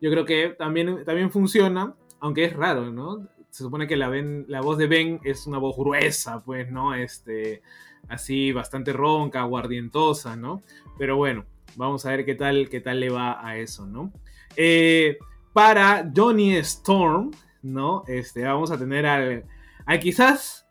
[0.00, 3.26] yo creo que también, también funciona, aunque es raro, ¿no?
[3.50, 4.10] Se supone que la,
[4.46, 6.94] la voz de Ben es una voz gruesa, pues, ¿no?
[6.94, 7.62] Este,
[8.08, 10.62] así bastante ronca, guardientosa, ¿no?
[10.98, 11.44] Pero bueno,
[11.76, 14.12] vamos a ver qué tal, qué tal le va a eso, ¿no?
[14.56, 15.18] Eh,
[15.52, 17.30] para Johnny Storm,
[17.62, 18.04] ¿no?
[18.06, 19.44] Este, vamos a tener al,
[20.00, 20.66] quizás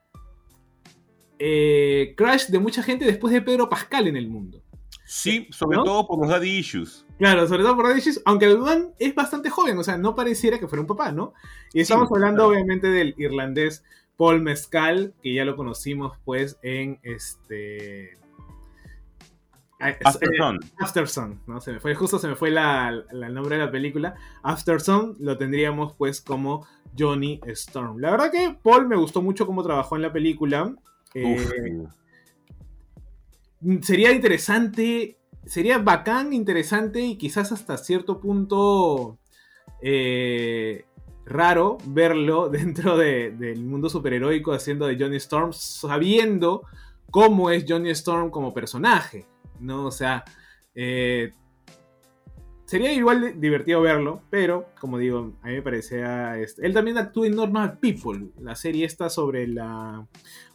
[1.39, 4.63] eh, crash de mucha gente después de Pedro Pascal en el mundo.
[5.05, 7.05] Sí, sobre todo por los daddy issues.
[7.17, 10.15] Claro, sobre todo por daddy issues, aunque el man es bastante joven, o sea, no
[10.15, 11.33] pareciera que fuera un papá, ¿no?
[11.73, 13.85] Y estamos hablando obviamente del irlandés
[14.17, 18.17] Paul Mescal, que ya lo conocimos pues en este...
[19.79, 20.59] After Sun.
[20.79, 21.61] After Sun, ¿no?
[21.61, 24.15] Se me fue, justo se me fue el nombre de la película.
[24.41, 26.65] After Sun lo tendríamos pues como
[26.97, 27.99] Johnny Storm.
[27.99, 30.75] La verdad que Paul me gustó mucho cómo trabajó en la película.
[31.13, 31.85] Eh,
[33.81, 39.19] sería interesante, sería bacán, interesante y quizás hasta cierto punto
[39.81, 40.85] eh,
[41.27, 46.63] raro verlo dentro del mundo superheroico haciendo de Johnny Storm, sabiendo
[47.11, 49.25] cómo es Johnny Storm como personaje,
[49.59, 49.85] ¿no?
[49.85, 50.23] O sea,
[50.75, 51.31] eh,
[52.65, 56.37] sería igual divertido verlo, pero como digo, a mí me parecía...
[56.37, 60.05] Este, él también actúa en Normal People, la serie esta sobre la,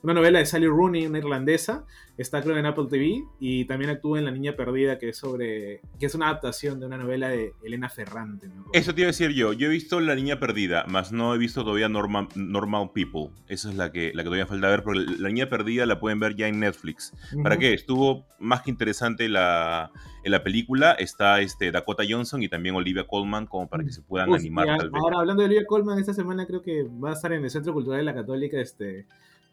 [0.03, 1.85] una novela de Sally Rooney, una irlandesa,
[2.17, 5.81] está creo en Apple TV, y también actúa en La Niña Perdida, que es sobre
[5.99, 8.49] que es una adaptación de una novela de Elena Ferrante.
[8.73, 11.39] Eso te iba a decir yo, yo he visto La Niña Perdida, más no he
[11.39, 15.01] visto todavía Normal, Normal People, esa es la que, la que todavía falta ver, porque
[15.19, 17.13] La Niña Perdida la pueden ver ya en Netflix.
[17.43, 17.73] ¿Para qué?
[17.73, 19.91] Estuvo más que interesante la
[20.25, 24.03] en la película está este, Dakota Johnson y también Olivia Colman, como para que se
[24.03, 24.69] puedan animar.
[24.93, 27.73] ahora, hablando de Olivia Colman, esta semana creo que va a estar en el Centro
[27.73, 29.07] Cultural de la Católica, este,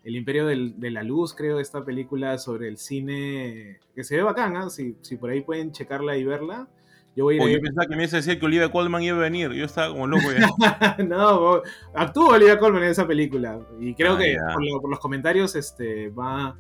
[0.10, 4.58] El Imperio de la Luz, creo, esta película sobre el cine, que se ve bacán,
[4.58, 4.72] ¿ah?
[4.72, 6.68] si, si por ahí pueden checarla y verla.
[7.16, 9.18] Yo, voy a ir yo pensaba que me iba a decir que Olivia Colman iba
[9.18, 9.52] a venir.
[9.52, 10.98] Yo estaba como loco ya.
[11.08, 11.62] no,
[11.94, 13.60] actúa Olivia Colman en esa película.
[13.80, 14.36] Y creo ah, que
[14.82, 16.58] por, los comentarios este, va,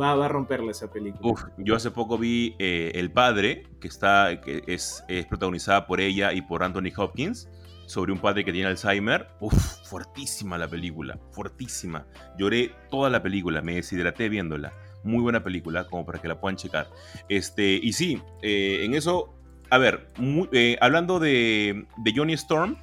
[0.00, 1.52] va, a romperle esa película.
[1.58, 6.32] yo hace poco vi eh, El Padre, que, está, que es, es, protagonizada por ella
[6.32, 7.48] y por Anthony Hopkins,
[7.86, 9.28] sobre un padre que tiene Alzheimer.
[9.40, 12.06] Uf, fuertísima la película, fuertísima.
[12.38, 14.72] Lloré toda la película, me deshidraté viéndola.
[15.04, 16.88] Muy buena película, como para que la puedan checar.
[17.28, 19.34] Este, y sí, eh, en eso,
[19.68, 20.08] a ver,
[20.52, 22.76] eh, hablando de, de Johnny Storm,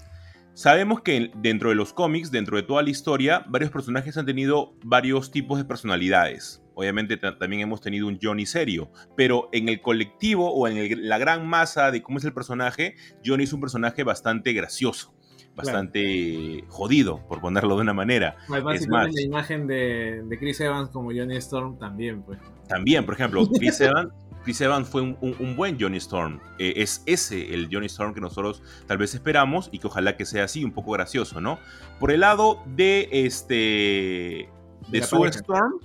[0.59, 4.73] Sabemos que dentro de los cómics, dentro de toda la historia, varios personajes han tenido
[4.83, 6.61] varios tipos de personalidades.
[6.79, 11.45] Obviamente también hemos tenido un Johnny serio, pero en el colectivo o en la gran
[11.45, 15.13] masa de cómo es el personaje, Johnny es un personaje bastante gracioso,
[15.57, 18.37] bastante jodido, por ponerlo de una manera.
[18.73, 22.39] es más, la imagen de, Chris Evans como Johnny Storm también, pues.
[22.69, 24.13] También, por ejemplo, Chris Evans
[24.45, 26.39] Chris Evans fue un, buen Johnny Storm.
[26.59, 30.25] Eh, es ese el Johnny Storm que nosotros tal vez esperamos y que ojalá que
[30.25, 31.59] sea así, un poco gracioso, ¿no?
[31.99, 34.49] Por el lado de este
[34.89, 35.79] de, Sue Storm,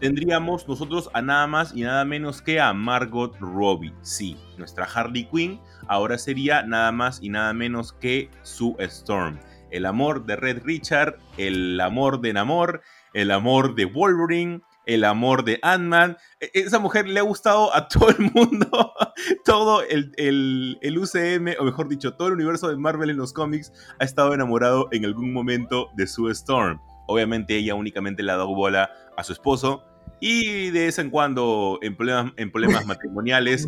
[0.00, 3.94] tendríamos nosotros a nada más y nada menos que a Margot Robbie.
[4.02, 9.38] Sí, nuestra Harley Quinn ahora sería nada más y nada menos que Sue Storm.
[9.70, 12.82] El amor de Red Richard, el amor de Namor,
[13.14, 16.16] el amor de Wolverine, el amor de Ant-Man.
[16.40, 18.92] E, esa mujer le ha gustado a todo el mundo,
[19.44, 23.72] todo el, el, UCM, o mejor dicho, todo el universo de Marvel en los cómics
[23.98, 26.80] ha estado enamorado en algún momento de Sue Storm.
[27.10, 29.84] Obviamente ella únicamente le ha dado bola a su esposo
[30.20, 33.66] y de vez en cuando en problemas, en problemas matrimoniales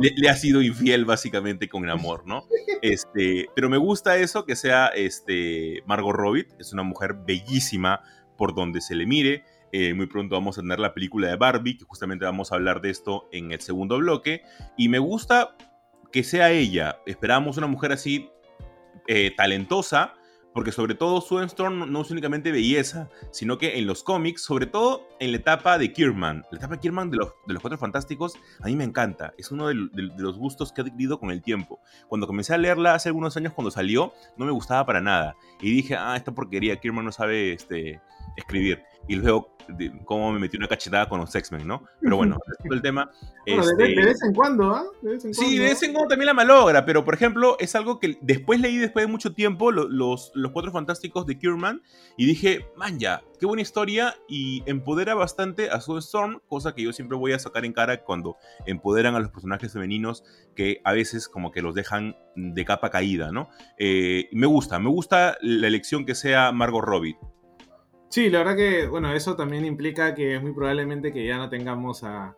[0.00, 2.44] le, ha sido infiel básicamente con el amor, ¿no?
[2.82, 8.00] Este, pero me gusta eso, que sea este, Margot Robbie, es una mujer bellísima
[8.36, 9.44] por donde se le mire.
[9.70, 12.80] Eh, muy pronto vamos a tener la película de Barbie, que justamente vamos a hablar
[12.80, 14.42] de esto en el segundo bloque.
[14.76, 15.56] Y me gusta
[16.10, 16.98] que sea ella.
[17.06, 18.28] Esperamos una mujer así
[19.06, 20.14] eh, talentosa,
[20.54, 24.66] porque sobre todo Sue Storm no es únicamente belleza, sino que en los cómics, sobre
[24.66, 27.78] todo en la etapa de Kierman, la etapa de Kierman de los, de los Cuatro
[27.78, 29.32] Fantásticos, a mí me encanta.
[29.38, 31.80] Es uno de, los gustos que he adquirido con el tiempo.
[32.08, 35.36] Cuando comencé a leerla hace algunos años, cuando salió, no me gustaba para nada.
[35.60, 38.00] Y dije, ah, esta porquería, Kierman no sabe este,
[38.36, 38.82] escribir.
[39.08, 39.56] Y luego,
[40.04, 41.84] cómo me metí una cachetada con los X-Men, ¿no?
[42.00, 42.38] Pero bueno,
[42.70, 43.10] el tema.
[43.46, 44.84] Bueno, de, este vez en cuando, ¿ah?
[45.32, 48.60] sí, de vez en cuando también la malogra, pero por ejemplo, es algo que después
[48.60, 51.82] leí después de mucho tiempo, los, los Cuatro Fantásticos de Kierman,
[52.16, 56.82] y dije, man, ya, qué buena historia, y empodera bastante a Sue Storm, cosa que
[56.82, 60.22] yo siempre voy a sacar en cara cuando empoderan a los personajes femeninos,
[60.54, 63.48] que a veces como que los dejan de capa caída, ¿no?
[63.78, 67.16] Eh, me gusta, me gusta la elección que sea Margot Robbie.
[68.12, 71.48] Sí, la verdad que, bueno, eso también implica que es muy probablemente que ya no
[71.48, 72.36] tengamos a,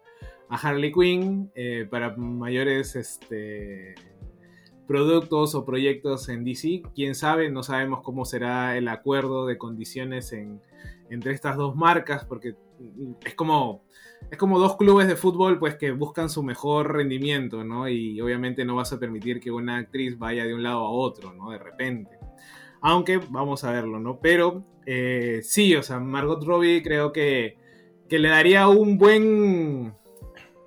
[0.49, 3.97] Harley Quinn eh, para mayores este,
[4.87, 6.83] productos o proyectos en DC.
[6.95, 10.33] Quién sabe, no sabemos cómo será el acuerdo de condiciones
[11.11, 12.55] entre estas dos marcas, porque
[13.25, 13.83] es como,
[14.31, 17.89] es como dos clubes de fútbol pues que buscan su mejor rendimiento, ¿no?
[17.89, 21.33] Y obviamente no vas a permitir que una actriz vaya de un lado a otro,
[21.33, 21.51] ¿no?
[21.51, 22.24] De repente.
[22.87, 24.21] Aunque vamos a verlo, ¿no?
[24.21, 27.57] Pero eh, sí, o sea, Margot Robbie creo que,
[28.11, 29.95] le daría un buen,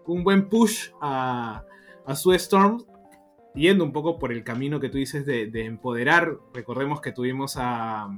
[0.08, 1.64] un buen push a,
[2.08, 2.84] a Storm,
[3.54, 6.40] yendo un poco por el camino que tú dices de, empoderar.
[6.56, 8.10] Recordemos que tuvimos a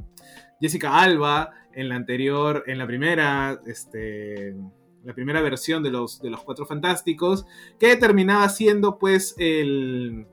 [0.62, 4.56] Jessica Alba en la anterior, en la primera, este,
[5.04, 7.46] la primera versión de los, de los Cuatro Fantásticos,
[7.78, 10.26] que terminaba siendo pues el,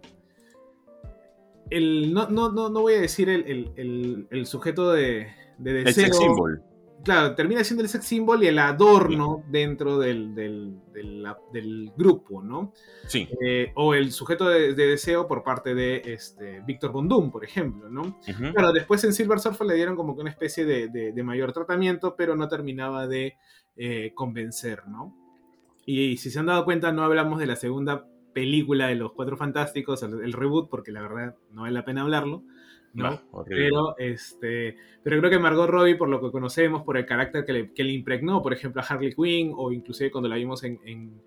[1.71, 5.89] el, no, no, no, no voy a decir el, el, el, sujeto de, de deseo.
[5.89, 6.63] El sex symbol.
[7.05, 12.73] claro, termina siendo el sex symbol y el adorno dentro del, del, grupo, ¿no?
[13.07, 13.29] Sí.
[13.45, 18.19] Eh, o el sujeto de, deseo por parte de este, Víctor Bondum, por ejemplo, ¿no?
[18.53, 22.37] Claro, después en Silver Surfer le dieron como que una especie de, mayor tratamiento, pero
[22.37, 23.37] no terminaba de
[23.77, 25.15] eh, convencer, ¿no?
[25.85, 29.39] Y si se han dado cuenta, no hablamos de la segunda película de los Cuatro
[29.39, 32.43] Fantásticos, el reboot, porque la verdad no vale la pena hablarlo.
[32.93, 33.23] ¿no?
[33.47, 37.53] pero, este, pero creo que Margot Robbie, por lo que conocemos, por el carácter que
[37.55, 40.79] le, que le impregnó, por ejemplo, a Harley Quinn, o inclusive cuando la vimos en,
[40.85, 41.23] en,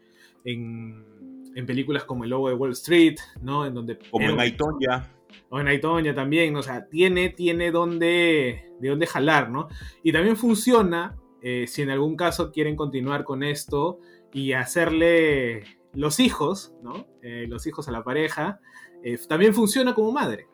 [1.55, 3.65] en, películas como El Lobo de Wall Street, ¿no?
[3.65, 5.11] En donde, como en Aitonia.
[5.49, 9.67] O en Aitonia también, o sea, tiene, tiene donde, de dónde jalar, ¿no?
[10.03, 13.99] Y también funciona, eh, si en algún caso quieren continuar con esto
[14.31, 17.07] y hacerle los hijos, ¿no?
[17.21, 18.59] Eh, los hijos a la pareja,
[19.03, 20.47] eh, también funciona como madre.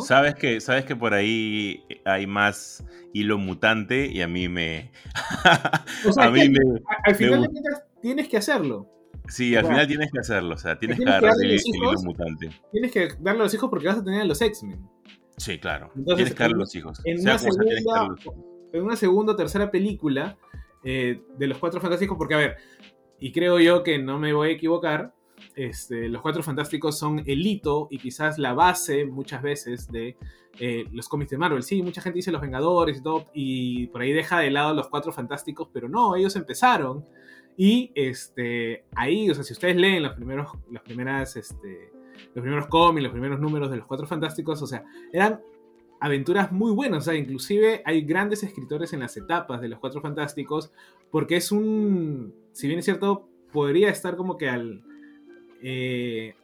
[0.00, 4.90] Sabes que, sabes que por ahí hay más hilo mutante y a mí me.
[5.44, 6.58] a mí me,
[7.04, 7.48] al final
[8.02, 8.88] tienes que hacerlo.
[9.28, 12.50] Sí, al final tienes que hacerlo, o sea, tienes, que darle el, hilo mutante.
[12.72, 14.88] Tienes que darle a los hijos porque vas a tener a los X-Men.
[15.36, 15.92] Sí, claro.
[15.94, 17.00] tienes que darle a los hijos.
[17.04, 18.16] En, una segunda,
[18.72, 20.38] en una segunda o tercera película
[20.82, 22.56] eh, de los Cuatro Fantásticos, porque a ver,
[23.20, 25.14] y creo yo que no me voy a equivocar,
[25.54, 30.16] este, los Cuatro Fantásticos son el hito y quizás la base muchas veces de
[30.58, 31.62] eh, los cómics de Marvel.
[31.62, 34.88] Sí, mucha gente dice los Vengadores y todo, y por ahí deja de lado los
[34.88, 37.04] Cuatro Fantásticos, pero no, ellos empezaron.
[37.56, 41.90] Y este, ahí, o sea, si ustedes leen los primeros, las primeras, este,
[42.34, 45.40] los primeros cómics, los primeros números de los Cuatro Fantásticos, o sea, eran
[46.00, 46.98] aventuras muy buenas.
[46.98, 50.72] O sea, inclusive hay grandes escritores en las etapas de los Cuatro Fantásticos,
[51.10, 54.82] porque es un, si bien es cierto, podría estar como que al,
[55.62, 56.34] eh,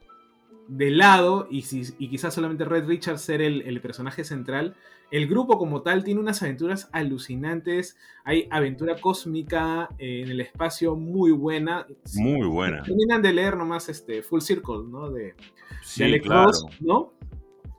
[0.68, 1.62] de lado y,
[2.08, 4.74] quizás solamente Red Richards ser el, personaje central,
[5.10, 7.96] el grupo como tal tiene unas aventuras alucinantes.
[8.24, 11.86] Hay aventura cósmica eh, en el espacio muy buena.
[12.14, 12.82] Muy buena.
[12.82, 15.10] Terminan de leer nomás este Full Circle, ¿no?
[15.10, 15.34] De,
[15.82, 16.50] sí, claro.
[16.80, 17.12] ¿no?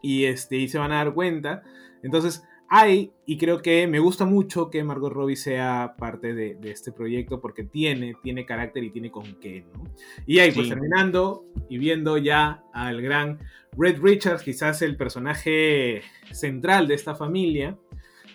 [0.05, 1.63] Y, este, y se van a dar cuenta.
[2.03, 6.91] Entonces, hay, y creo que me gusta mucho que Margot Robbie sea parte de, este
[6.91, 9.83] proyecto porque tiene, tiene carácter y tiene con qué, ¿no?
[10.27, 13.39] Y ahí, pues terminando y viendo ya al gran
[13.75, 17.79] Red Richards, quizás el personaje central de esta familia,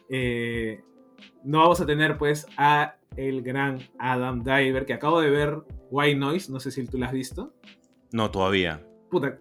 [0.08, 0.80] eh,
[1.44, 6.18] no vamos a tener pues a el gran Adam Diver, que acabo de ver White
[6.18, 7.54] Noise, no sé si tú lo has visto.
[8.10, 8.84] No, todavía.
[9.08, 9.38] Puta,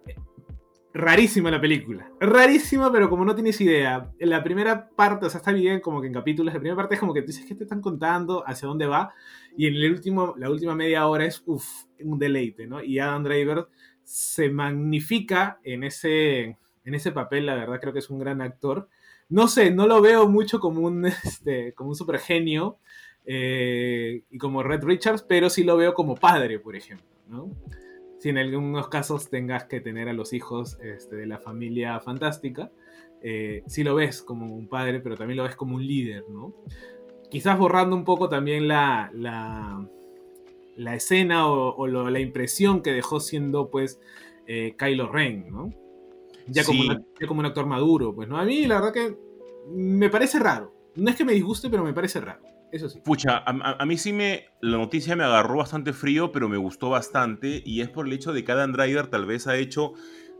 [0.92, 2.10] rarísima la película.
[2.20, 4.10] Rarísima, pero como no tienes idea.
[4.18, 6.52] En la primera parte, o sea, está bien como que en capítulos.
[6.52, 8.42] La primera parte es como que tú dices, ¿qué te están contando?
[8.46, 9.12] ¿Hacia dónde va?
[9.56, 12.82] Y en el último, la última media hora es, uff, un deleite, ¿no?
[12.82, 13.68] Y Adam Driver
[14.02, 18.88] se magnifica en ese, en ese papel, la verdad, creo que es un gran actor.
[19.28, 21.96] No sé, no lo veo mucho como un, este, como un
[23.26, 27.50] eh, y como Red Richards, pero sí lo veo como padre, por ejemplo, ¿no?
[28.20, 32.70] Si en algunos casos tengas que tener a los hijos este, de la familia fantástica,
[33.22, 36.52] eh, sí lo ves como un padre, pero también lo ves como un líder, ¿no?
[37.30, 39.86] Quizás borrando un poco también la, la,
[40.76, 43.98] la escena o, la impresión que dejó siendo, pues,
[44.46, 45.72] eh, Kylo Ren, ¿no?
[46.46, 46.82] Ya, como
[47.18, 48.36] ya como un actor maduro, pues, ¿no?
[48.36, 49.16] A mí la verdad que
[49.70, 50.74] me parece raro.
[50.94, 52.42] No es que me disguste, pero me parece raro.
[52.72, 53.00] Eso sí.
[53.04, 54.46] Pucha, a, mí sí me.
[54.60, 57.62] La noticia me agarró bastante frío, pero me gustó bastante.
[57.64, 59.94] Y es por el hecho de que Adam Driver tal vez ha hecho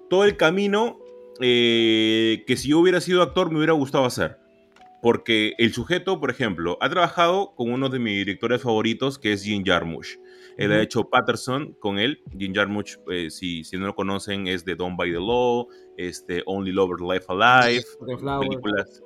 [0.09, 0.99] todo el camino
[1.41, 4.39] eh, que si yo hubiera sido actor me hubiera gustado hacer.
[5.03, 9.43] Porque el sujeto, por ejemplo, ha trabajado con uno de mis directores favoritos, que es
[9.43, 10.19] Jim Jarmusch.
[10.59, 12.23] Él ha hecho Patterson con él.
[12.39, 16.43] Jim Jarmusch, eh, si, si no lo conocen, es de Don't by the Law, este,
[16.45, 17.83] Only Lover Life Alive,
[18.41, 19.03] películas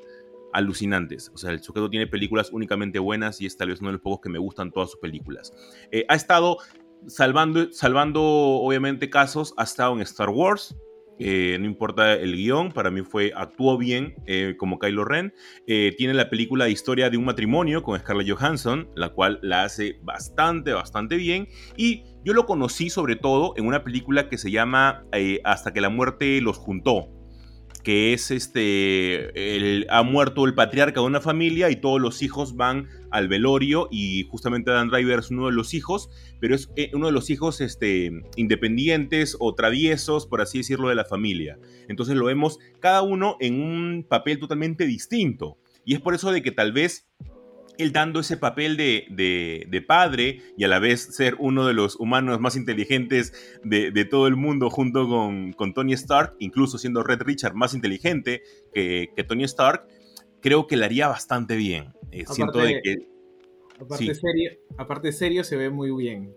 [0.55, 1.31] alucinantes.
[1.35, 4.01] O sea, el sujeto tiene películas únicamente buenas y es tal vez uno de los
[4.01, 5.53] pocos que me gustan todas sus películas.
[5.90, 6.59] Eh, ha estado
[7.07, 9.53] salvando, salvando, obviamente, casos.
[9.59, 10.77] Ha estado en Star Wars.
[11.21, 15.33] Eh, no importa el guion, para mí fue, actuó bien eh, como Kylo Ren.
[15.67, 20.00] tiene la película de historia de un matrimonio con Scarlett Johansson, la cual la hace
[20.02, 21.48] bastante, bastante bien.
[21.77, 25.05] Y yo lo conocí sobre todo en una película que se llama
[25.44, 27.13] Hasta que la muerte los juntó
[27.85, 32.89] que es este, ha muerto el patriarca de una familia y todos los hijos van
[33.11, 36.09] al velorio y justamente Dan Driver es uno de los hijos,
[36.41, 40.95] pero es eh, uno de los hijos este, independientes o traviesos, por así decirlo, de
[40.95, 41.59] la familia.
[41.89, 45.59] Entonces lo vemos cada uno en un papel totalmente distinto.
[45.85, 47.07] Y es por eso de que tal vez
[47.79, 52.40] él dando ese papel de, padre y a la vez ser uno de los humanos
[52.40, 53.33] más inteligentes
[53.64, 59.25] de, todo el mundo junto con, Tony Stark, incluso siendo Red Richard más inteligente que,
[59.27, 59.87] Tony Stark,
[60.40, 61.92] creo que le haría bastante bien.
[62.10, 63.14] Eh, siento de que...
[63.81, 66.33] Aparte, serio, aparte serio, se ve muy bien.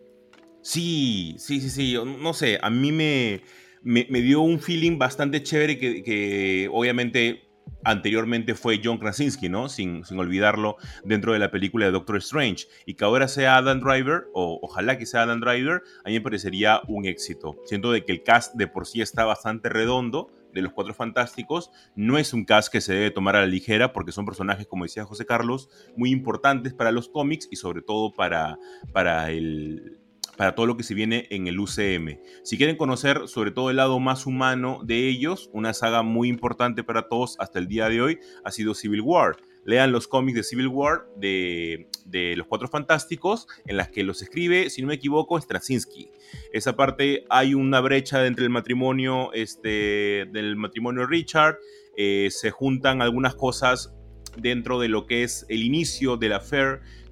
[0.61, 1.95] Sí, sí, sí, sí.
[2.19, 3.41] No sé, a mí me,
[3.83, 7.46] me, dio un feeling bastante chévere que, que obviamente
[7.87, 9.69] anteriormente fue John Krasinski, ¿no?
[9.69, 12.67] Sin, sin, olvidarlo dentro de la película de Doctor Strange.
[12.85, 16.21] Y que ahora sea Adam Driver, o ojalá que sea Adam Driver, a mí me
[16.21, 17.55] parecería un éxito.
[17.65, 21.71] Siento de que el cast de por sí está bastante redondo de los Cuatro Fantásticos.
[21.95, 24.83] No es un cast que se debe tomar a la ligera porque son personajes, como
[24.83, 28.57] decía José Carlos, muy importantes para los cómics y sobre todo para,
[28.91, 29.99] para el
[30.37, 32.19] para todo lo que se viene en el UCM.
[32.43, 36.83] Si quieren conocer sobre todo el lado más humano de ellos, una saga muy importante
[36.83, 39.35] para todos hasta el día de hoy ha sido Civil War.
[39.65, 41.89] Lean los cómics de Civil War de,
[42.37, 46.09] los Cuatro Fantásticos, en las que los escribe, si no me equivoco, Straczynski.
[46.53, 51.57] Esa parte hay una brecha entre el matrimonio, este, del matrimonio Richard,
[51.97, 53.93] eh, se juntan algunas cosas
[54.37, 56.39] dentro de lo que es el inicio de la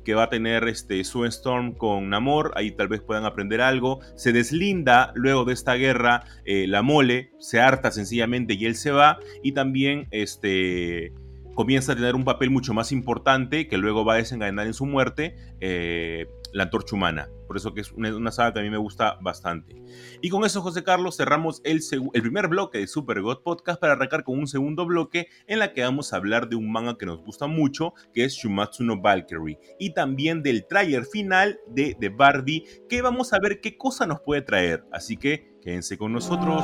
[0.05, 3.99] que va a tener este, Sue Storm con Namor, ahí tal vez puedan aprender algo.
[4.15, 8.91] Se deslinda luego de esta guerra eh, la mole, se harta sencillamente y él se
[8.91, 11.11] va, y también este,
[11.55, 14.85] comienza a tener un papel mucho más importante que luego va a desencadenar en su
[14.85, 15.35] muerte.
[15.59, 17.29] Eh, la antorcha humana.
[17.47, 19.75] Por eso que es una, saga que a mí me gusta bastante.
[20.21, 21.81] Y con eso, José Carlos, cerramos el,
[22.13, 25.81] primer bloque de Super God Podcast para arrancar con un segundo bloque en la que
[25.81, 29.59] vamos a hablar de un manga que nos gusta mucho, que es Shumatsu no Valkyrie.
[29.79, 34.21] Y también del tráiler final de, de Barbie, que vamos a ver qué cosa nos
[34.21, 34.85] puede traer.
[34.93, 36.63] Así que quédense con nosotros.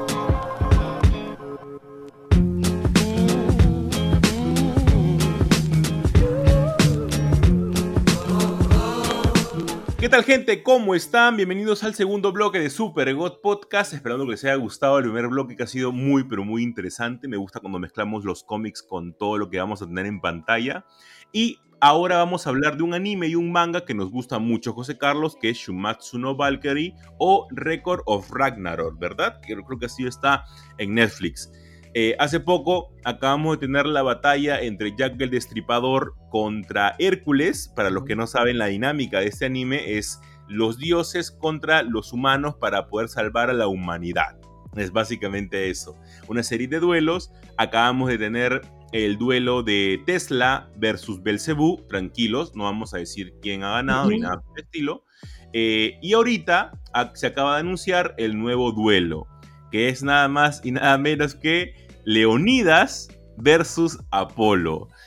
[10.11, 10.61] Tal gente?
[10.61, 11.37] ¿Cómo están?
[11.37, 13.93] Bienvenidos al segundo bloque de Super God Podcast.
[13.93, 17.29] Esperando que les haya gustado el primer bloque que ha sido muy pero muy interesante.
[17.29, 20.85] Me gusta cuando mezclamos los cómics con todo lo que vamos a tener en pantalla.
[21.31, 24.73] Y ahora vamos a hablar de un anime y un manga que nos gusta mucho,
[24.73, 29.39] José Carlos, que es Shumatsu no Valkyrie o Record of Ragnarok, ¿verdad?
[29.39, 30.43] Que creo que así está
[30.77, 31.49] en Netflix.
[31.93, 37.71] Eh, hace poco acabamos de tener la batalla entre Jack el Destripador contra Hércules.
[37.75, 42.13] Para los que no saben, la dinámica de este anime es los dioses contra los
[42.13, 44.37] humanos para poder salvar a la humanidad.
[44.75, 45.97] Es básicamente eso.
[46.29, 47.31] Una serie de duelos.
[47.57, 48.61] Acabamos de tener
[48.93, 51.85] el duelo de Tesla versus Belcebú.
[51.89, 55.03] Tranquilos, no vamos a decir quién ha ganado ni nada por el estilo.
[55.51, 56.71] Eh, y ahorita
[57.13, 59.27] se acaba de anunciar el nuevo duelo
[59.71, 61.73] que es nada más y nada menos que
[62.05, 64.87] Leonidas versus Apolo.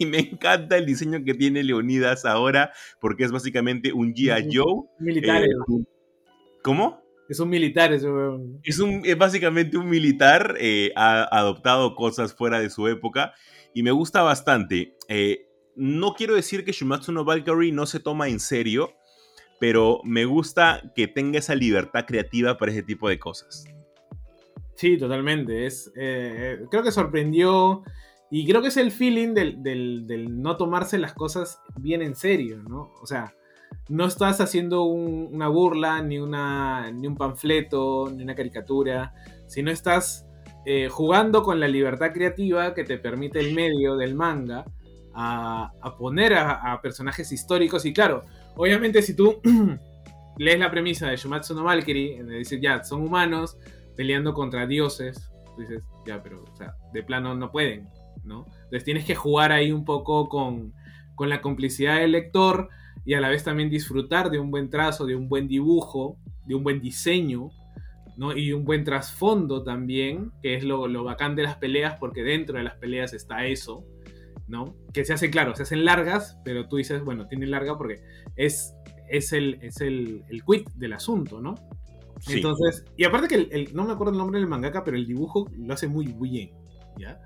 [0.00, 4.48] Y, me encanta el diseño que tiene Leonidas ahora, porque es básicamente un G.I.
[4.52, 4.82] Joe.
[4.98, 5.44] Militar.
[5.44, 5.48] Eh,
[6.62, 7.00] ¿Cómo?
[7.28, 8.04] Es un militar, es,
[8.62, 13.34] es, un, es básicamente un militar, eh, ha adoptado cosas fuera de su época
[13.74, 14.96] y me gusta bastante.
[15.08, 18.94] Eh, no quiero decir que Shumatsu no Valkyrie no se toma en serio,
[19.60, 23.66] pero me gusta que tenga esa libertad creativa para ese tipo de cosas.
[24.78, 25.66] Sí, totalmente.
[25.66, 27.82] Es, eh, creo que sorprendió
[28.30, 32.92] y creo que es el feeling del, no tomarse las cosas bien en serio, ¿no?
[33.02, 33.34] O sea,
[33.88, 39.14] no estás haciendo una burla, ni, una, ni un panfleto, ni una caricatura,
[39.48, 40.28] sino estás
[40.64, 44.64] eh, jugando con la libertad creativa que te permite el medio del manga
[45.12, 47.84] a, poner a, personajes históricos.
[47.84, 48.22] Y claro,
[48.54, 49.40] obviamente si tú
[50.38, 53.58] lees la premisa de Shumatsu no Valkyrie, en decir, ya, son humanos,
[53.98, 55.28] peleando contra dioses,
[55.58, 57.88] dices, ya, pero, o sea, de plano no pueden,
[58.22, 58.46] ¿no?
[58.46, 60.72] Entonces tienes que jugar ahí un poco con,
[61.16, 62.68] con la complicidad del lector
[63.04, 66.54] y a la vez también disfrutar de un buen trazo, de un buen dibujo, de
[66.54, 67.50] un buen diseño,
[68.16, 68.36] ¿no?
[68.36, 72.56] Y un buen trasfondo también, que es lo, lo, bacán de las peleas, porque dentro
[72.56, 73.84] de las peleas está eso,
[74.46, 74.76] ¿no?
[74.92, 78.00] Que se hacen, claro, se hacen largas, pero tú dices, bueno, tiene larga porque
[78.36, 78.76] es,
[79.08, 81.56] es, el, es el, el quit del asunto, ¿no?
[82.26, 85.48] Entonces, y aparte que el, no me acuerdo el nombre del mangaka, pero el dibujo
[85.56, 86.50] lo hace muy, bien,
[86.98, 87.20] ¿ya?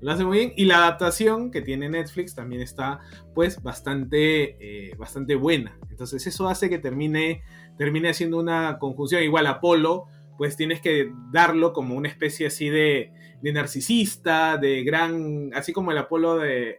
[0.00, 0.52] Lo hace muy bien.
[0.56, 3.00] Y la adaptación que tiene Netflix también está,
[3.34, 5.78] pues, bastante, eh, bastante buena.
[5.90, 7.42] Entonces, eso hace que termine,
[7.78, 9.22] termine haciendo una conjunción.
[9.22, 15.50] Igual Apolo, pues tienes que darlo como una especie así de, de narcisista, de gran,
[15.54, 16.78] así como el Apolo de,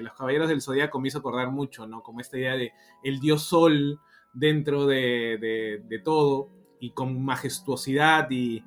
[0.00, 2.02] los Caballeros del Zodíaco me hizo acordar mucho, ¿no?
[2.02, 4.00] Como esta idea de el dios sol
[4.32, 8.64] dentro de, de todo y con majestuosidad y,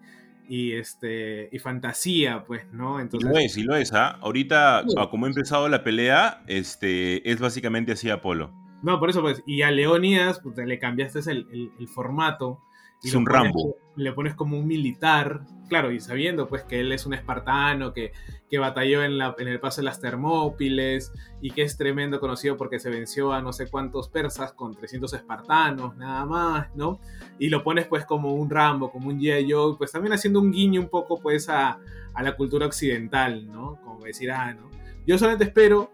[0.48, 3.02] y, este, y fantasía, pues, ¿no?
[3.02, 4.18] Entonces, y lo es, y lo es, ¿ah?
[4.22, 8.54] Ahorita, como ha empezado la pelea, este, es básicamente así Apolo.
[8.82, 12.62] No, por eso, pues, y a Leonidas pues, le cambiaste el, el, formato.
[13.04, 13.76] Y es un Rambo.
[13.96, 18.12] Le pones como un militar, claro, y sabiendo pues que él es un espartano, que,
[18.50, 22.58] que batalló en, la, en el paso de las Termópiles y que es tremendo conocido
[22.58, 27.00] porque se venció a no sé cuántos persas con 300 espartanos, nada más, ¿no?
[27.40, 29.52] Y lo pones pues como un Rambo, como un G.I.
[29.52, 31.80] Joe, pues también haciendo un guiño un poco pues a,
[32.14, 33.80] a la cultura occidental, ¿no?
[33.84, 34.70] Como decir, ah, ¿no?
[35.06, 35.92] Yo solamente espero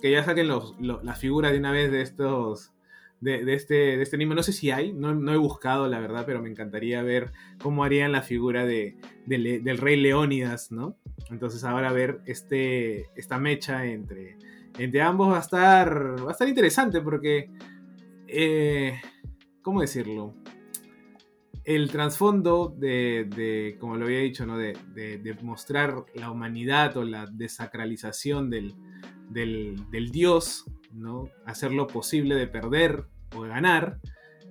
[0.00, 2.72] que ya saquen los, las figuras de una vez de estos.
[3.20, 4.34] De, este, de este anime.
[4.34, 8.12] No sé si hay, no, he buscado la verdad, pero me encantaría ver cómo harían
[8.12, 8.96] la figura de,
[9.26, 10.96] del rey Leónidas, ¿no?
[11.30, 14.38] Entonces ahora ver este, esta mecha entre,
[14.78, 17.50] entre ambos va a estar, va a estar interesante porque,
[18.26, 18.98] eh,
[19.62, 20.34] ¿cómo decirlo?
[21.64, 24.56] El trasfondo de, como lo había dicho, ¿no?
[24.56, 28.74] de, mostrar la humanidad o la desacralización del,
[29.30, 31.28] del, dios, ¿no?
[31.46, 33.98] Hacer lo posible de perder o de ganar,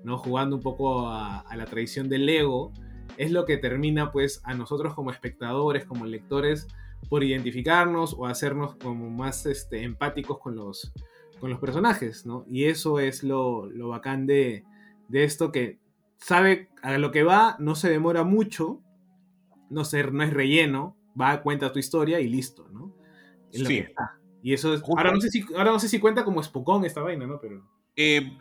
[0.03, 0.17] ¿no?
[0.17, 2.71] Jugando un poco a, la tradición del ego,
[3.17, 6.67] es lo que termina pues a nosotros como espectadores, como lectores,
[7.09, 10.93] por identificarnos o hacernos como más este, empáticos con los,
[11.39, 12.45] con los personajes, ¿no?
[12.47, 14.63] Y eso es lo, lo bacán de,
[15.07, 15.79] de, esto que
[16.17, 18.81] sabe a lo que va, no se demora mucho,
[19.69, 22.93] no, ser, no es relleno, va, cuenta tu historia y listo, ¿no?
[23.51, 23.85] sí.
[24.41, 24.81] Y eso es.
[24.81, 27.39] Ahora no, sé si, ahora no sé si cuenta como Spokon esta vaina, ¿no?
[27.39, 27.61] Pero.
[27.95, 28.37] Eh,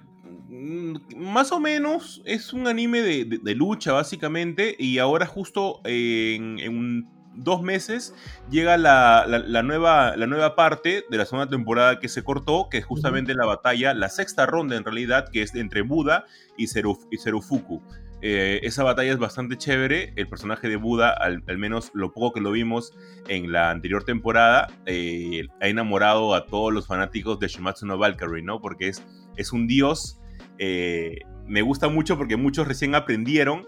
[1.16, 4.76] más o menos es un anime de, lucha, básicamente.
[4.78, 8.14] Y ahora, justo en, dos meses,
[8.50, 9.24] llega la,
[9.62, 13.46] nueva, la nueva parte de la segunda temporada que se cortó, que es justamente la
[13.46, 16.26] batalla, la sexta ronda en realidad, que es entre Buda
[16.56, 17.82] y, y Serufuku.
[18.20, 20.12] Eh, esa batalla es bastante chévere.
[20.16, 22.94] El personaje de Buda, al, menos lo poco que lo vimos
[23.28, 28.42] en la anterior temporada, eh, ha enamorado a todos los fanáticos de Shimatsu no Valkyrie,
[28.42, 28.60] ¿no?
[28.60, 29.02] Porque es,
[29.36, 30.20] es un dios.
[30.58, 33.66] Eh, me gusta mucho porque muchos recién aprendieron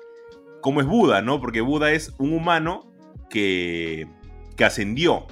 [0.61, 1.41] cómo es Buda, ¿no?
[1.41, 2.93] Porque Buda es un humano
[3.31, 4.09] que,
[4.57, 5.27] que ascendió.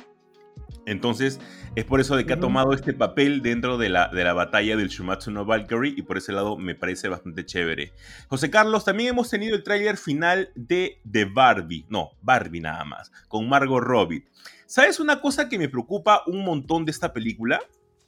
[0.86, 1.40] Entonces,
[1.78, 4.76] es por eso de que ha tomado este papel dentro de la, de la batalla
[4.76, 7.92] del Shumatsu no Valkyrie y por ese lado me parece bastante chévere.
[8.26, 13.12] José Carlos, también hemos tenido el tráiler final de The Barbie, no, Barbie nada más,
[13.28, 14.24] con Margot Robbie.
[14.66, 17.60] ¿Sabes una cosa que me preocupa un montón de esta película?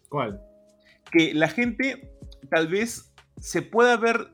[0.08, 0.40] ¿Cuál?
[1.12, 2.12] Que la gente
[2.50, 4.32] tal vez se pueda ver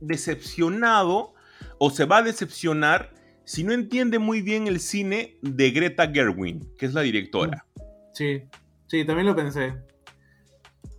[0.00, 1.34] decepcionado
[1.78, 3.12] o se va a decepcionar
[3.42, 7.66] si no entiende muy bien el cine de Greta Gerwin, que es la directora.
[8.12, 8.44] Sí.
[8.86, 9.74] Sí, también lo pensé.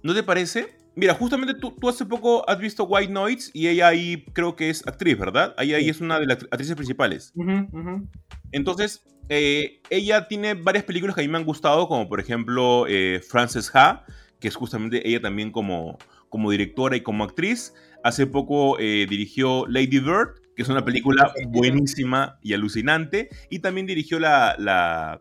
[0.03, 0.77] ¿No te parece?
[0.95, 4.69] Mira, justamente tú, tú, hace poco has visto White Noise y ella ahí creo que
[4.69, 5.53] es actriz, ¿verdad?
[5.57, 7.33] Ahí, ahí es una de las actrices principales.
[8.51, 12.85] Entonces, eh, ella tiene varias películas que a mí me han gustado, como por ejemplo
[12.87, 14.05] eh, Frances Ha,
[14.39, 17.73] que es justamente ella también como, como directora y como actriz.
[18.03, 23.29] Hace poco eh, dirigió Lady Bird, que es una película buenísima y alucinante.
[23.51, 25.19] Y también dirigió la, la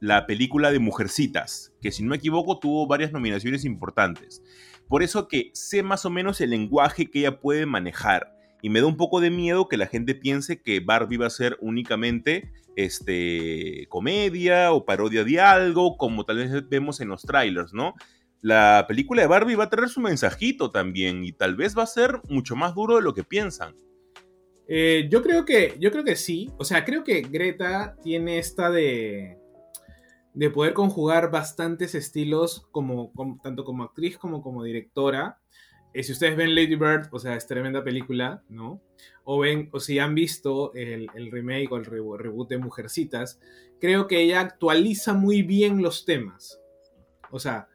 [0.00, 4.42] la película de Mujercitas, que si no me equivoco tuvo varias nominaciones importantes.
[4.88, 8.34] Por eso que sé más o menos el lenguaje que ella puede manejar.
[8.62, 11.30] Y me da un poco de miedo que la gente piense que Barbie va a
[11.30, 17.72] ser únicamente este, comedia o parodia de algo, como tal vez vemos en los trailers,
[17.72, 17.94] ¿no?
[18.40, 21.86] La película de Barbie va a tener su mensajito también y tal vez va a
[21.86, 23.74] ser mucho más duro de lo que piensan.
[24.68, 26.50] Eh, yo creo que, yo creo que sí.
[26.58, 29.38] O sea, creo que Greta tiene esta de
[30.38, 33.12] de poder conjugar bastantes estilos, como,
[33.42, 35.40] tanto como actriz como como directora.
[35.92, 38.80] Eh, si ustedes ven Lady Bird, o sea, es tremenda película, ¿no?
[39.24, 43.40] O ven, o si han visto el, remake o el reboot de Mujercitas,
[43.80, 46.60] creo que ella actualiza muy bien los temas.
[47.32, 47.66] O sea,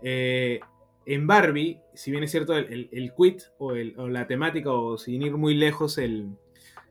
[0.00, 0.60] eh,
[1.06, 5.36] en Barbie, si bien es cierto el, el, quit o, la temática, o sin ir
[5.36, 6.36] muy lejos, el,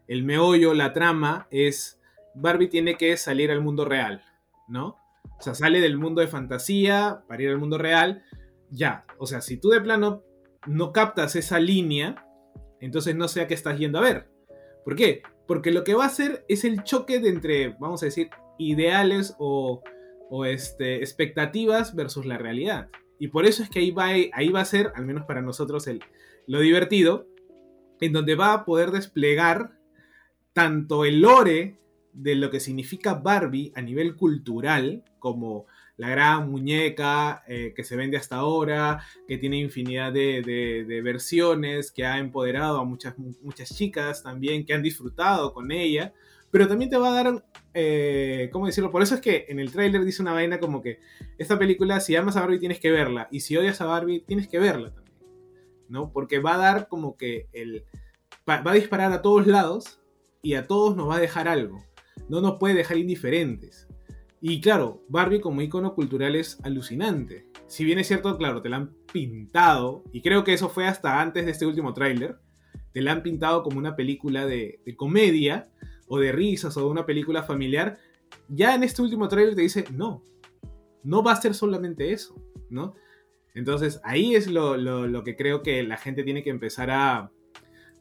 [0.09, 2.01] el meollo, la trama, es
[2.35, 4.25] Barbie tiene que salir al mundo real,
[4.67, 5.00] ¿no?
[5.41, 8.21] O sea, sale del mundo de fantasía para ir al mundo real.
[8.69, 10.21] Ya, o sea, si tú de plano
[10.67, 12.23] no captas esa línea,
[12.79, 14.29] entonces no sé a qué estás yendo a ver.
[14.85, 15.23] ¿Por qué?
[15.47, 18.29] Porque lo que va a hacer es el choque de entre, vamos a decir,
[18.59, 19.81] ideales o,
[20.45, 22.89] este, expectativas versus la realidad.
[23.17, 25.87] Y por eso es que ahí va, ahí va a ser, al menos para nosotros,
[25.87, 26.03] el,
[26.45, 27.25] lo divertido,
[27.99, 29.71] en donde va a poder desplegar
[30.53, 31.79] tanto el lore
[32.13, 35.65] de lo que significa Barbie a nivel cultural, como
[35.97, 42.05] la gran muñeca eh, que se vende hasta ahora, que tiene infinidad de, versiones, que
[42.05, 46.11] ha empoderado a muchas, muchas chicas también, que han disfrutado con ella,
[46.49, 48.91] pero también te va a dar, eh, ¿cómo decirlo?
[48.91, 50.99] Por eso es que en el tráiler dice una vaina como que
[51.37, 54.47] esta película, si amas a Barbie tienes que verla, y si odias a Barbie tienes
[54.47, 55.17] que verla también,
[55.87, 56.11] ¿no?
[56.11, 57.85] Porque va a dar como que el...
[58.49, 60.01] va a disparar a todos lados
[60.41, 61.90] y a todos nos va a dejar algo.
[62.29, 63.87] No nos puede dejar indiferentes.
[64.43, 67.47] Y claro, Barbie como icono cultural es alucinante.
[67.67, 71.21] Si bien es cierto, claro, te la han pintado, y creo que eso fue hasta
[71.21, 72.39] antes de este último tráiler,
[72.91, 75.69] te la han pintado como una película de, comedia,
[76.07, 77.99] o de risas, o de una película familiar.
[78.49, 80.23] Ya en este último tráiler te dice, no,
[81.03, 82.35] no va a ser solamente eso,
[82.69, 82.95] ¿no?
[83.53, 87.31] Entonces ahí es lo, que creo que la gente tiene que empezar a,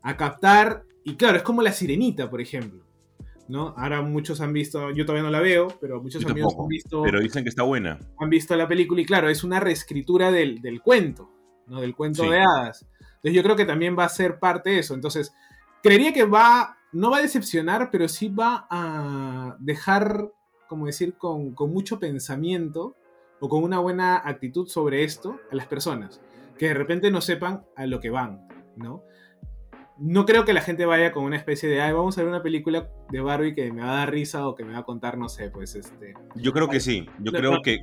[0.03, 0.85] a captar.
[1.05, 2.90] Y claro, es como la sirenita, por ejemplo.
[3.51, 3.75] ¿No?
[3.77, 7.03] Ahora muchos han visto, yo todavía no la veo, pero muchos amigos han visto.
[7.03, 7.99] Pero dicen que está buena.
[8.21, 11.29] Han visto la película y claro, es una reescritura del, cuento,
[11.67, 11.81] ¿no?
[11.81, 12.87] Del cuento de hadas.
[13.01, 14.95] Entonces yo creo que también va a ser parte de eso.
[14.95, 15.35] Entonces,
[15.83, 20.31] creería que va, no va a decepcionar, pero sí va a dejar,
[20.69, 22.95] como decir, con, con mucho pensamiento
[23.41, 26.21] o con una buena actitud sobre esto a las personas.
[26.57, 28.47] Que de repente no sepan a lo que van,
[28.77, 29.03] ¿no?
[30.01, 32.43] No creo que la gente vaya con una especie de, ay, vamos a ver una
[32.43, 35.19] película de Barbie que me va a dar risa o que me va a contar,
[35.19, 36.15] no sé, pues este...
[36.37, 37.81] Yo creo que sí, yo creo que...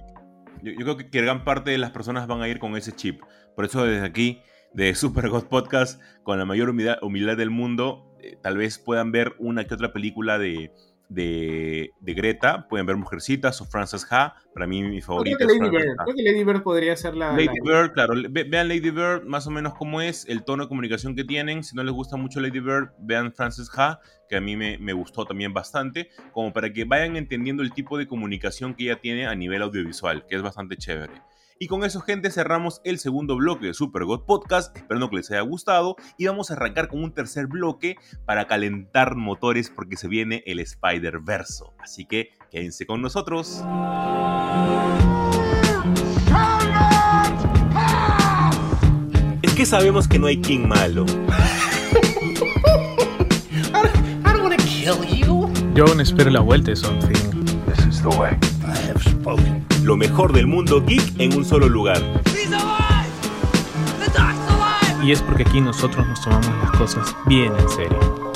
[0.64, 3.22] Yo, creo que gran parte de las personas van a ir con ese chip.
[3.56, 4.42] Por eso desde aquí,
[4.74, 9.12] de Super God Podcast, con la mayor humildad, humildad del mundo, eh, tal vez puedan
[9.12, 10.72] ver una que otra película de,
[11.10, 12.68] de, Greta.
[12.68, 14.36] Pueden ver Mujercitas o Frances Ha.
[14.54, 15.96] Para mí, mi favorita es Lady Bird.
[16.04, 17.32] Creo que Lady Bird podría ser la.
[17.32, 18.14] Lady Bird, claro.
[18.30, 21.64] vean Lady Bird, más o menos cómo es, el tono de comunicación que tienen.
[21.64, 24.00] Si no les gusta mucho Lady Bird, vean Frances Ha,
[24.30, 26.10] que a mí me, me gustó también bastante.
[26.32, 30.26] Como para que vayan entendiendo el tipo de comunicación que ella tiene a nivel audiovisual,
[30.28, 31.14] que es bastante chévere.
[31.60, 34.76] Y con eso, gente, cerramos el segundo bloque de Super God Podcast.
[34.78, 35.96] Espero que les haya gustado.
[36.18, 37.96] Y vamos a arrancar con un tercer bloque
[38.26, 41.74] para calentar motores porque se viene el Spider-Verso.
[41.80, 43.64] Así que quédense con nosotros.
[49.42, 51.06] Es que sabemos que no hay King malo.
[55.74, 57.46] Yo aún espero la vuelta de Something.
[57.66, 58.47] This is the way.
[59.84, 62.02] Lo mejor del mundo geek en un solo lugar.
[65.04, 68.28] Y es porque aquí nosotros nos tomamos las cosas bien en serio.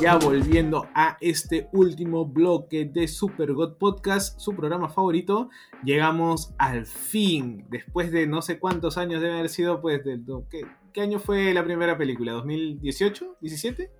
[0.00, 5.48] ya volviendo a este último bloque de Super God Podcast, su programa favorito,
[5.82, 10.66] llegamos al fin, después de no sé cuántos años debe haber sido, pues, del, ¿qué,
[10.94, 12.32] ¿qué año fue la primera película?
[12.32, 13.36] ¿2018?
[13.42, 13.90] ¿17?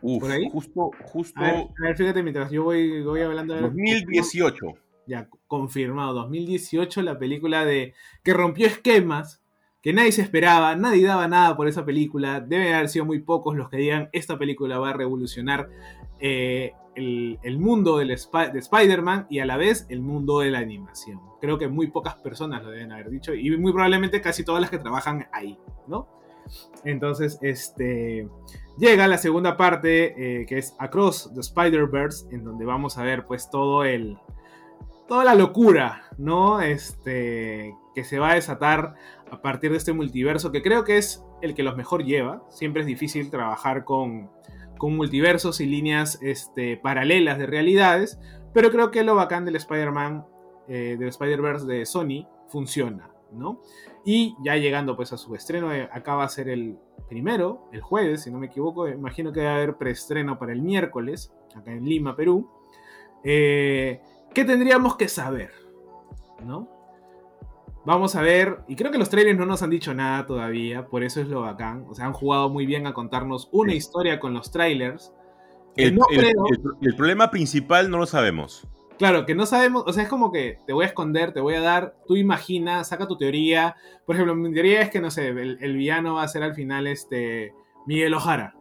[0.00, 0.48] Uf, ¿Por ahí?
[0.52, 1.40] justo, justo...
[1.40, 3.54] A ver, fíjate, mientras yo voy, voy hablando...
[3.54, 4.66] De 2018.
[5.06, 9.42] Ya, confirmado, 2018, la película de que rompió esquemas,
[9.82, 12.40] que nadie se esperaba, nadie daba nada por esa película.
[12.40, 15.70] Deben haber sido muy pocos los que digan esta película va a revolucionar
[16.20, 21.20] eh, el, mundo del de Spider-Man y a la vez el mundo de la animación.
[21.40, 24.70] Creo que muy pocas personas lo deben haber dicho y muy probablemente casi todas las
[24.70, 26.17] que trabajan ahí, ¿no?
[26.84, 28.28] Entonces, este
[28.78, 33.26] llega la segunda parte eh, que es Across the Spider-Verse, en donde vamos a ver
[33.26, 34.18] pues todo el
[35.08, 36.60] toda la locura, ¿no?
[36.60, 38.94] Este que se va a desatar
[39.30, 42.42] a partir de este multiverso, que creo que es el que los mejor lleva.
[42.50, 44.30] Siempre es difícil trabajar con,
[44.78, 48.18] con multiversos y líneas este, paralelas de realidades,
[48.54, 50.24] pero creo que lo bacán del Spider-Man,
[50.68, 53.60] eh, del Spider-Verse de Sony, funciona, ¿no?
[54.10, 56.78] Y ya llegando pues a su estreno, eh, acá va a ser el
[57.10, 60.62] primero, el jueves, si no me equivoco, imagino que va a haber preestreno para el
[60.62, 62.48] miércoles, acá en Lima, Perú.
[63.22, 64.00] Eh,
[64.32, 65.50] ¿Qué tendríamos que saber?
[66.42, 66.70] ¿No?
[67.84, 71.02] Vamos a ver, y creo que los trailers no nos han dicho nada todavía, por
[71.02, 71.84] eso es lo bacán.
[71.90, 75.12] O sea, han jugado muy bien a contarnos una historia con los trailers.
[75.76, 75.98] El,
[76.96, 78.66] problema principal no lo sabemos.
[78.98, 81.54] Claro, que no sabemos, o sea, es como que te voy a esconder, te voy
[81.54, 83.76] a dar, tú imagina, saca tu teoría.
[84.04, 86.54] Por ejemplo, mi teoría es que, no sé, el, el villano va a ser al
[86.54, 87.52] final este
[87.86, 88.54] Miguel Ojara.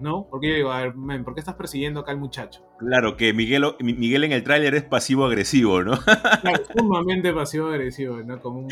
[0.00, 0.26] ¿no?
[0.30, 0.94] Porque yo digo, a ver,
[1.24, 2.64] ¿por qué estás persiguiendo acá al muchacho?
[2.78, 5.98] Claro, que Miguel, Miguel en el tráiler es pasivo-agresivo, ¿no?
[6.42, 8.40] claro, sumamente pasivo-agresivo, ¿no?
[8.40, 8.68] Como un,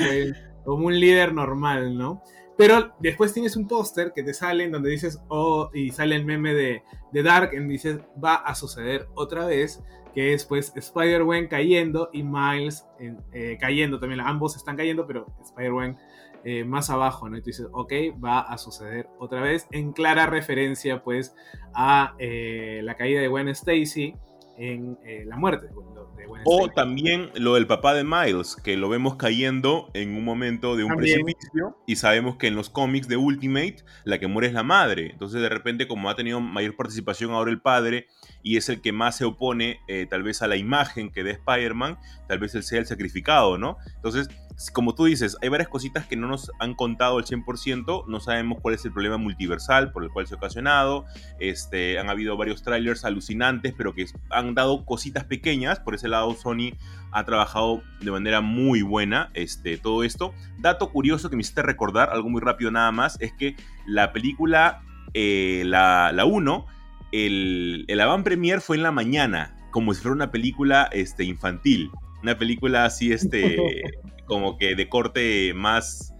[0.64, 2.22] como un líder normal, ¿no?
[2.56, 6.24] Pero después tienes un póster que te sale en donde dices, oh, y sale el
[6.24, 6.82] meme de,
[7.22, 9.82] Dark, en donde dices, va a suceder otra vez,
[10.14, 12.86] que es pues Spider-Man cayendo y Miles
[13.32, 14.20] eh, cayendo también.
[14.20, 15.96] Ambos están cayendo, pero Spider-Man
[16.44, 17.36] eh, más abajo, ¿no?
[17.36, 17.92] Y tú dices, ok,
[18.22, 21.34] va a suceder otra vez, en clara referencia, pues,
[21.72, 24.14] a eh, la caída de Gwen Stacy
[24.62, 28.88] en eh, la muerte de Gwen O también lo del papá de Miles, que lo
[28.88, 33.16] vemos cayendo en un momento de un precipicio y sabemos que en los cómics de
[33.16, 35.10] Ultimate la que muere es la madre.
[35.10, 38.06] Entonces de repente como ha tenido mayor participación ahora el padre
[38.44, 41.98] y es el que más se opone tal vez a la imagen que de Spider-Man,
[42.28, 43.78] tal vez él sea el sacrificado, ¿no?
[43.96, 44.28] Entonces
[44.70, 48.58] como tú dices, hay varias cositas que no nos han contado al 100%, no sabemos
[48.60, 51.06] cuál es el problema multiversal por el cual se ha ocasionado,
[51.40, 56.34] este, han habido varios trailers alucinantes, pero que han dado cositas pequeñas, por ese lado
[56.34, 56.76] Sony
[57.10, 60.34] ha trabajado de manera muy buena este, todo esto.
[60.58, 63.56] Dato curioso que me hiciste recordar, algo muy rápido nada más, es que
[63.86, 64.82] la película,
[65.14, 66.66] eh, la, 1,
[67.12, 71.90] el, el avant premier fue en la mañana, como si fuera una película este, infantil
[72.22, 73.56] una película así, este,
[74.32, 76.14] como que de corte más,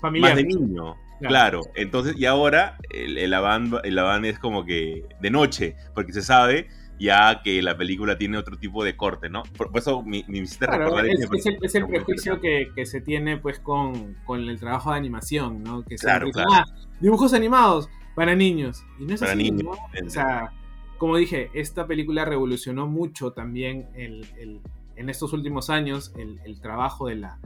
[0.00, 0.30] Familiar.
[0.30, 0.96] más de niño.
[1.20, 1.62] Claro.
[1.74, 6.68] entonces, y ahora el, el, el es como que de noche, porque se sabe
[7.00, 9.42] ya que la película tiene otro tipo de corte, ¿no?
[9.56, 13.36] Por, eso me, hiciste recordar es, es, el, es el prejuicio que, que, se tiene
[13.36, 15.84] pues con, con, el trabajo de animación, ¿no?
[15.84, 16.48] Que claro, claro.
[16.52, 16.64] Ah,
[17.00, 18.84] dibujos animados para niños.
[18.98, 19.76] Y no es para niños.
[20.04, 20.52] O sea,
[20.98, 24.60] como dije, esta película revolucionó mucho también el, el
[24.98, 27.38] en estos últimos años el, trabajo de la,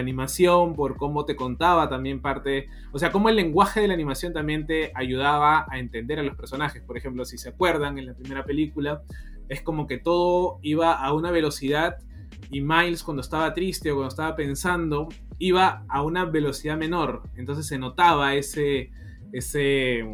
[0.00, 4.32] animación, por cómo te contaba también parte, o sea, cómo el lenguaje de la animación
[4.32, 6.82] también te ayudaba a entender a los personajes.
[6.82, 9.02] Por ejemplo, si se acuerdan, en la primera película
[9.48, 11.96] es como que todo iba a una velocidad
[12.50, 17.22] y Miles cuando estaba triste o cuando estaba pensando iba a una velocidad menor.
[17.36, 18.90] Entonces se notaba ese,
[19.32, 20.04] ese,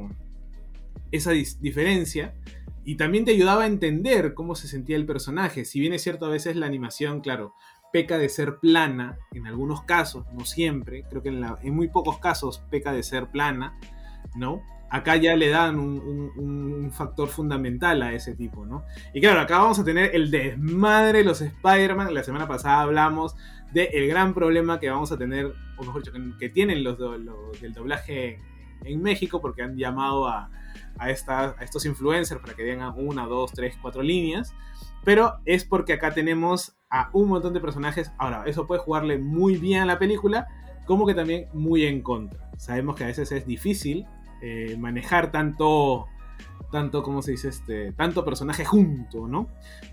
[1.11, 2.35] esa diferencia
[2.87, 5.65] y también te ayudaba a entender cómo se sentía el personaje.
[5.65, 7.53] Si bien es cierto, a veces la animación, claro,
[7.93, 12.63] peca de ser plana, en algunos casos, no siempre, creo que en, muy pocos casos
[12.71, 13.77] peca de ser plana,
[14.37, 14.63] ¿no?
[14.89, 18.85] Acá ya le dan un, factor fundamental a ese tipo, ¿no?
[19.13, 22.15] Y claro, acá vamos a tener el desmadre de los Spider-Man.
[22.15, 23.35] La semana pasada hablamos
[23.73, 27.75] del gran problema que vamos a tener, o mejor dicho, que, tienen los, los del
[27.75, 28.39] doblaje
[28.85, 30.51] en México, porque han llamado a,
[30.99, 34.55] a, estos influencers para que digan una, dos, tres, cuatro líneas.
[35.05, 38.13] Pero es porque acá tenemos a un montón de personajes.
[38.19, 40.47] Ahora, eso puede jugarle muy bien a la película,
[40.87, 42.51] como que también muy en contra.
[42.59, 44.07] Sabemos que a veces es difícil
[44.43, 46.07] eh, manejar tanto,
[46.71, 47.49] tanto, ¿cómo se dice?
[47.49, 49.49] Este, tanto personaje junto, ¿no?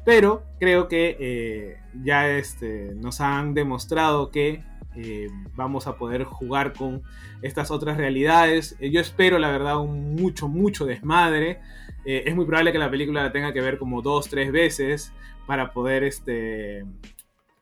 [0.06, 4.64] Pero creo que eh, ya este, nos han demostrado que
[4.95, 7.01] eh, vamos a poder jugar con
[7.41, 8.75] estas otras realidades.
[8.79, 11.59] Eh, yo espero, la verdad, un mucho, mucho desmadre.
[12.05, 15.13] Eh, es muy probable que la película la tenga que ver como dos, tres veces
[15.47, 16.85] para poder este,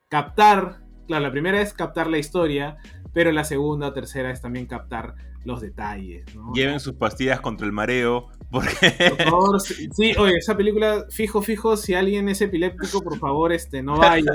[0.09, 0.79] captar.
[1.07, 2.77] Claro, la primera es captar la historia,
[3.13, 6.25] pero la segunda o tercera es también captar los detalles.
[6.53, 8.27] Lleven sus pastillas contra el mareo.
[8.49, 8.93] Porque...
[9.09, 13.81] Por favor, sí, oye, esa película, fijo, fijo, si alguien es epiléptico, por favor, este,
[13.81, 14.31] no vaya.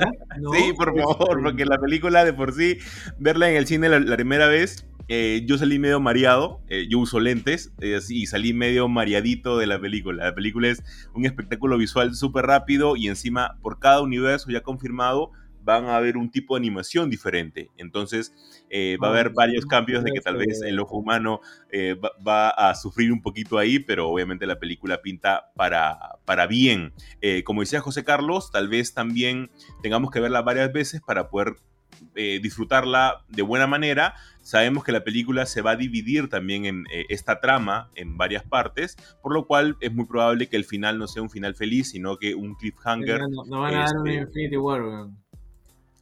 [0.53, 2.79] Sí, por favor, porque la película de por sí,
[3.19, 7.19] verla en el cine la, primera vez, eh, yo salí medio mareado, eh, yo uso
[7.19, 10.25] lentes eh, y salí medio mareadito de la película.
[10.25, 10.83] La película es
[11.13, 15.31] un espectáculo visual súper rápido y encima por cada universo ya confirmado
[15.67, 17.69] van a haber un tipo de animación diferente.
[17.75, 18.33] Entonces,
[18.69, 22.49] eh, va a haber varios cambios de que tal vez el ojo humano eh, va,
[22.49, 26.93] a sufrir un poquito ahí, pero obviamente la película pinta para, para bien.
[27.19, 29.51] Eh, como decía José Carlos, tal vez también
[29.83, 31.57] tengamos que verla varias veces para poder
[32.13, 34.13] disfrutarla de buena manera.
[34.41, 38.97] Sabemos que la película se va a dividir también en esta trama en varias partes,
[39.23, 42.17] por lo cual es muy probable que el final no sea un final feliz, sino
[42.17, 43.21] que un cliffhanger.
[43.47, 45.09] No, van a dar un este, Infinity War,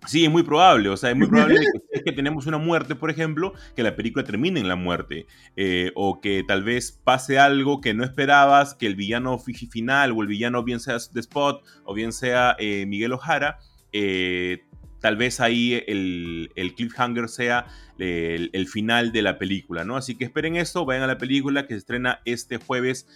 [0.07, 1.59] Sí, es muy probable, o sea, es muy probable
[1.93, 5.25] que, que tenemos una muerte, por ejemplo, que la película termine en la muerte,
[5.55, 10.21] eh, o que tal vez pase algo que no esperabas, que el villano final o
[10.21, 13.59] el villano bien sea The Spot o bien sea eh, Miguel Ojara,
[13.91, 14.63] eh,
[15.01, 19.97] tal vez ahí el, el cliffhanger sea el, el, final de la película, ¿no?
[19.97, 23.07] Así que esperen esto, vayan a la película que se estrena este jueves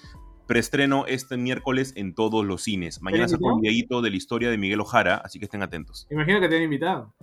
[0.50, 3.04] Preestreno este miércoles en todos los cines.
[3.04, 6.08] Mañana se un videito de la historia de Miguel Ojara, así que estén atentos.
[6.10, 7.14] Imagino que te han invitado.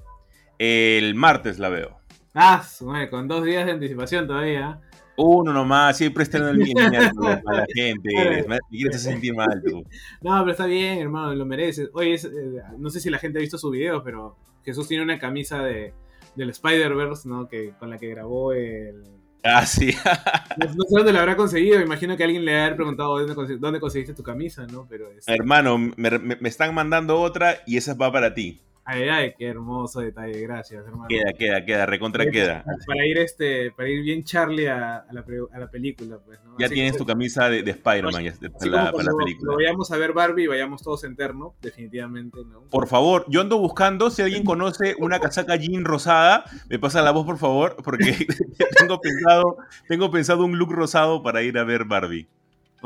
[0.61, 1.99] El martes la veo.
[2.37, 2.65] Ah,
[3.11, 4.81] con dos días de anticipación todavía.
[5.17, 7.11] Uno nomás, siempre estreno el miércoles
[7.45, 8.45] a la gente.
[8.47, 9.83] Me quieres sentir mal tú.
[10.23, 11.91] No, pero está bien, hermano, lo mereces.
[11.95, 15.19] Oye, eh, no sé si la gente ha visto su video, pero Jesús tiene una
[15.19, 15.95] camisa de,
[16.37, 17.49] del Spider-Verse, ¿no?
[17.49, 19.03] Que, con la que grabó el
[19.43, 19.95] Ah, sí.
[20.57, 21.81] no, sé dónde lo habrá conseguido.
[21.81, 23.19] Imagino que alguien le ha preguntado
[23.59, 24.87] dónde, conseguiste tu camisa, ¿no?
[24.89, 28.61] Pero Hermano, me, están mandando otra y esa va para ti.
[28.89, 31.09] Ay, ay, qué hermoso detalle, gracias, hermano.
[31.09, 32.65] Queda, queda, queda, recontra queda.
[32.87, 36.55] Para ir este, para ir bien Charlie a, la, a la, película, pues, ¿no?
[36.57, 39.57] Ya tienes tu camisa de, de Spider-Man para, la, para la película.
[39.57, 42.61] vayamos a ver Barbie y vayamos todos en terno, definitivamente, ¿no?
[42.71, 47.11] Por favor, yo ando buscando, si alguien conoce una casaca jean rosada, me pasa la
[47.11, 48.05] voz, por favor, porque
[48.79, 49.57] tengo pensado,
[49.89, 52.29] tengo pensado un look rosado para ir a ver Barbie.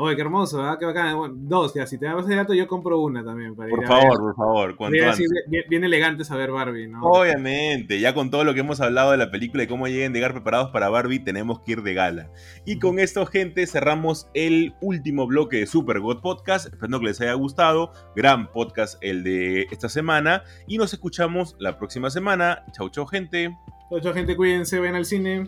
[0.03, 0.77] Oye, qué hermoso, ¿eh?
[0.79, 1.47] qué bacán.
[1.47, 3.55] dos, ya, si te das ese dato, yo compro una también.
[3.55, 5.29] Para por favor, por favor, cuanto antes.
[5.47, 7.03] Bien, bien, elegante saber Barbie, ¿no?
[7.03, 10.15] Obviamente, ya con todo lo que hemos hablado de la película y cómo lleguen a
[10.15, 12.31] llegar preparados para Barbie, tenemos que ir de gala.
[12.65, 16.73] Y con esto, gente, cerramos el último bloque de Super God Podcast.
[16.73, 17.91] Espero que les haya gustado.
[18.15, 20.41] Gran podcast el de esta semana.
[20.65, 22.65] Y nos escuchamos la próxima semana.
[22.71, 23.55] Chau, chau, gente.
[23.91, 24.35] Chau, chau, gente.
[24.35, 25.47] Cuídense, ven al cine.